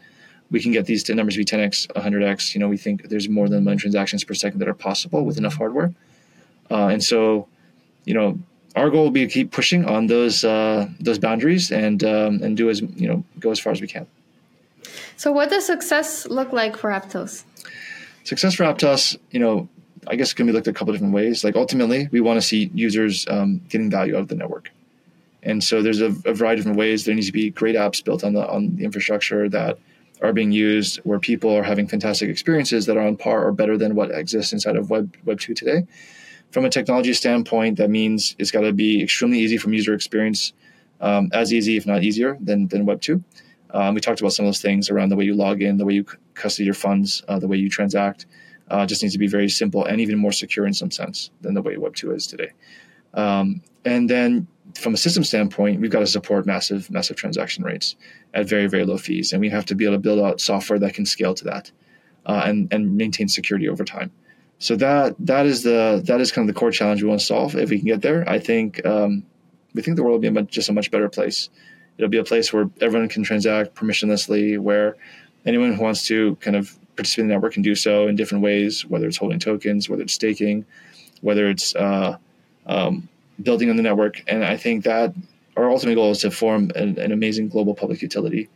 [0.52, 2.54] We can get these numbers to be 10x, 100x.
[2.54, 5.40] You know, we think there's more than million transactions per second that are possible with
[5.40, 5.92] enough hardware.
[6.72, 7.48] Uh, and so,
[8.06, 8.40] you know,
[8.76, 12.58] our goal will be to keep pushing on those uh, those boundaries and um, and
[12.58, 14.08] do as you know go as far as we can.
[15.16, 17.44] So, what does success look like for Aptos?
[18.24, 19.68] Success for Aptos, you know,
[20.08, 21.44] I guess can be looked at a couple different ways.
[21.44, 24.72] Like ultimately, we want to see users um, getting value out of the network,
[25.44, 27.06] and so there's a, a, variety of different ways.
[27.06, 29.78] There needs to be great apps built on the on the infrastructure that
[30.22, 33.78] are being used, where people are having fantastic experiences that are on par or better
[33.78, 35.86] than what exists inside of Web Web two today.
[36.54, 40.54] From a technology standpoint, that means it's got to be extremely easy from user experience,
[41.02, 43.24] um, as easy if not easier than than Web two.
[43.72, 45.86] Um, we talked about some of those things around the way you log in, the
[45.86, 48.28] way you custody your funds, uh, the way you transact.
[48.70, 51.56] Uh, just needs to be very simple and even more secure in some sense than
[51.56, 52.52] the way Web two is today.
[53.16, 54.46] Um, and then
[54.80, 57.96] from a system standpoint, we've got to support massive, massive transaction rates
[58.36, 60.78] at very, very low fees, and we have to be able to build out software
[60.78, 61.72] that can scale to that
[62.28, 64.12] uh, and and maintain security over time.
[64.64, 67.26] So that that is the that is kind of the core challenge we want to
[67.26, 67.56] solve.
[67.56, 69.24] If we can get there, I think um,
[69.74, 71.50] we think the world will be a much, just a much better place
[71.98, 74.96] it'll be a place where everyone can transact permissionlessly, where
[75.46, 78.44] anyone who wants to kind of participate in the network can do so in different
[78.44, 80.66] ways, whether it's holding tokens, whether it's staking,
[81.22, 82.18] whether it's uh,
[82.66, 83.08] um,
[83.42, 84.24] building on the network.
[84.28, 85.14] And I think that
[85.56, 88.50] our ultimate goal is to form an, an amazing global public utility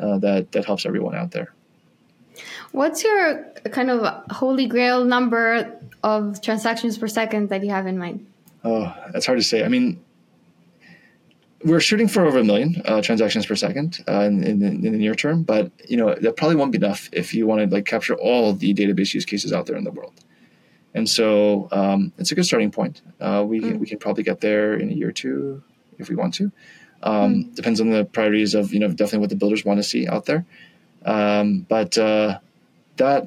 [0.00, 1.52] uh, that that helps everyone out there.
[2.72, 7.98] What's your kind of holy grail number of transactions per second that you have in
[7.98, 8.26] mind?
[8.64, 9.64] Oh, that's hard to say.
[9.64, 10.02] I mean,
[11.64, 14.90] we're shooting for over a million uh, transactions per second uh, in, in, in, the
[14.90, 17.84] near term, but you know that probably won't be enough if you want to like
[17.84, 20.14] capture all the database use cases out there in the world.
[20.94, 23.02] And so um, it's a good starting point.
[23.20, 23.78] Uh, we mm.
[23.78, 25.62] we can probably get there in a year or two
[25.98, 26.52] if we want to.
[27.02, 27.54] Um, mm.
[27.54, 30.26] Depends on the priorities of you know definitely what the builders want to see out
[30.26, 30.46] there.
[31.04, 32.38] Um, but uh,
[32.98, 33.26] that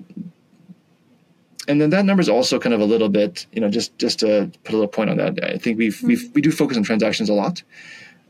[1.68, 4.20] and then that number is also kind of a little bit you know just just
[4.20, 5.44] to put a little point on that.
[5.44, 6.08] I think we've, mm.
[6.08, 7.64] we've we do focus on transactions a lot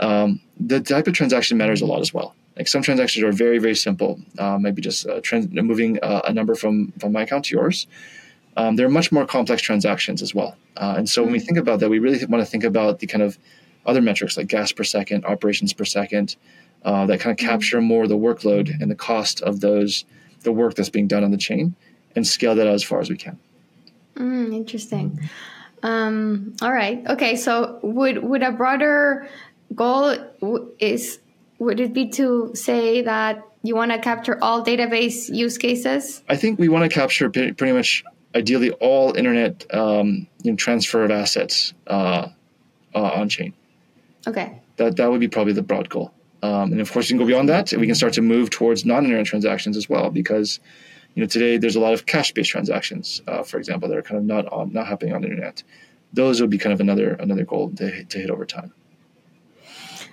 [0.01, 2.35] um, the type of transaction matters a lot as well.
[2.57, 6.33] Like some transactions are very, very simple, uh, maybe just uh, trans- moving uh, a
[6.33, 7.87] number from, from my account to yours.
[8.57, 10.57] Um, there are much more complex transactions as well.
[10.75, 13.07] Uh, and so when we think about that, we really want to think about the
[13.07, 13.37] kind of
[13.85, 16.35] other metrics like gas per second, operations per second,
[16.83, 20.03] uh, that kind of capture more of the workload and the cost of those,
[20.43, 21.75] the work that's being done on the chain,
[22.15, 23.39] and scale that out as far as we can.
[24.15, 25.29] Mm, interesting.
[25.83, 27.05] Um, all right.
[27.07, 27.35] Okay.
[27.35, 29.27] So would would a broader
[29.73, 30.15] goal
[30.79, 31.19] is
[31.59, 36.23] would it be to say that you want to capture all database use cases?
[36.27, 38.03] I think we want to capture pretty much,
[38.35, 42.27] ideally, all internet um, you know, transfer of assets uh,
[42.95, 43.53] uh, on chain.
[44.27, 44.59] Okay.
[44.77, 46.13] That that would be probably the broad goal.
[46.41, 47.71] Um, and of course, you can go beyond that.
[47.73, 50.59] We can start to move towards non-internet transactions as well, because
[51.15, 54.17] you know today there's a lot of cash-based transactions, uh, for example, that are kind
[54.17, 55.63] of not on, not happening on the internet.
[56.13, 58.73] Those would be kind of another another goal to, to hit over time.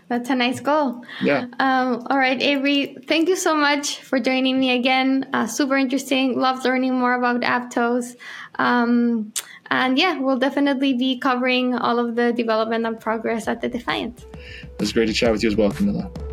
[0.08, 1.04] That's a nice goal.
[1.22, 1.48] Yeah.
[1.58, 5.28] Um, all right, Avery, thank you so much for joining me again.
[5.34, 6.38] Uh, super interesting.
[6.38, 8.16] Love learning more about Aptos.
[8.54, 9.34] Um,
[9.70, 14.24] and yeah, we'll definitely be covering all of the development and progress at the Defiant.
[14.78, 16.27] It was great to chat with you as well, Camila.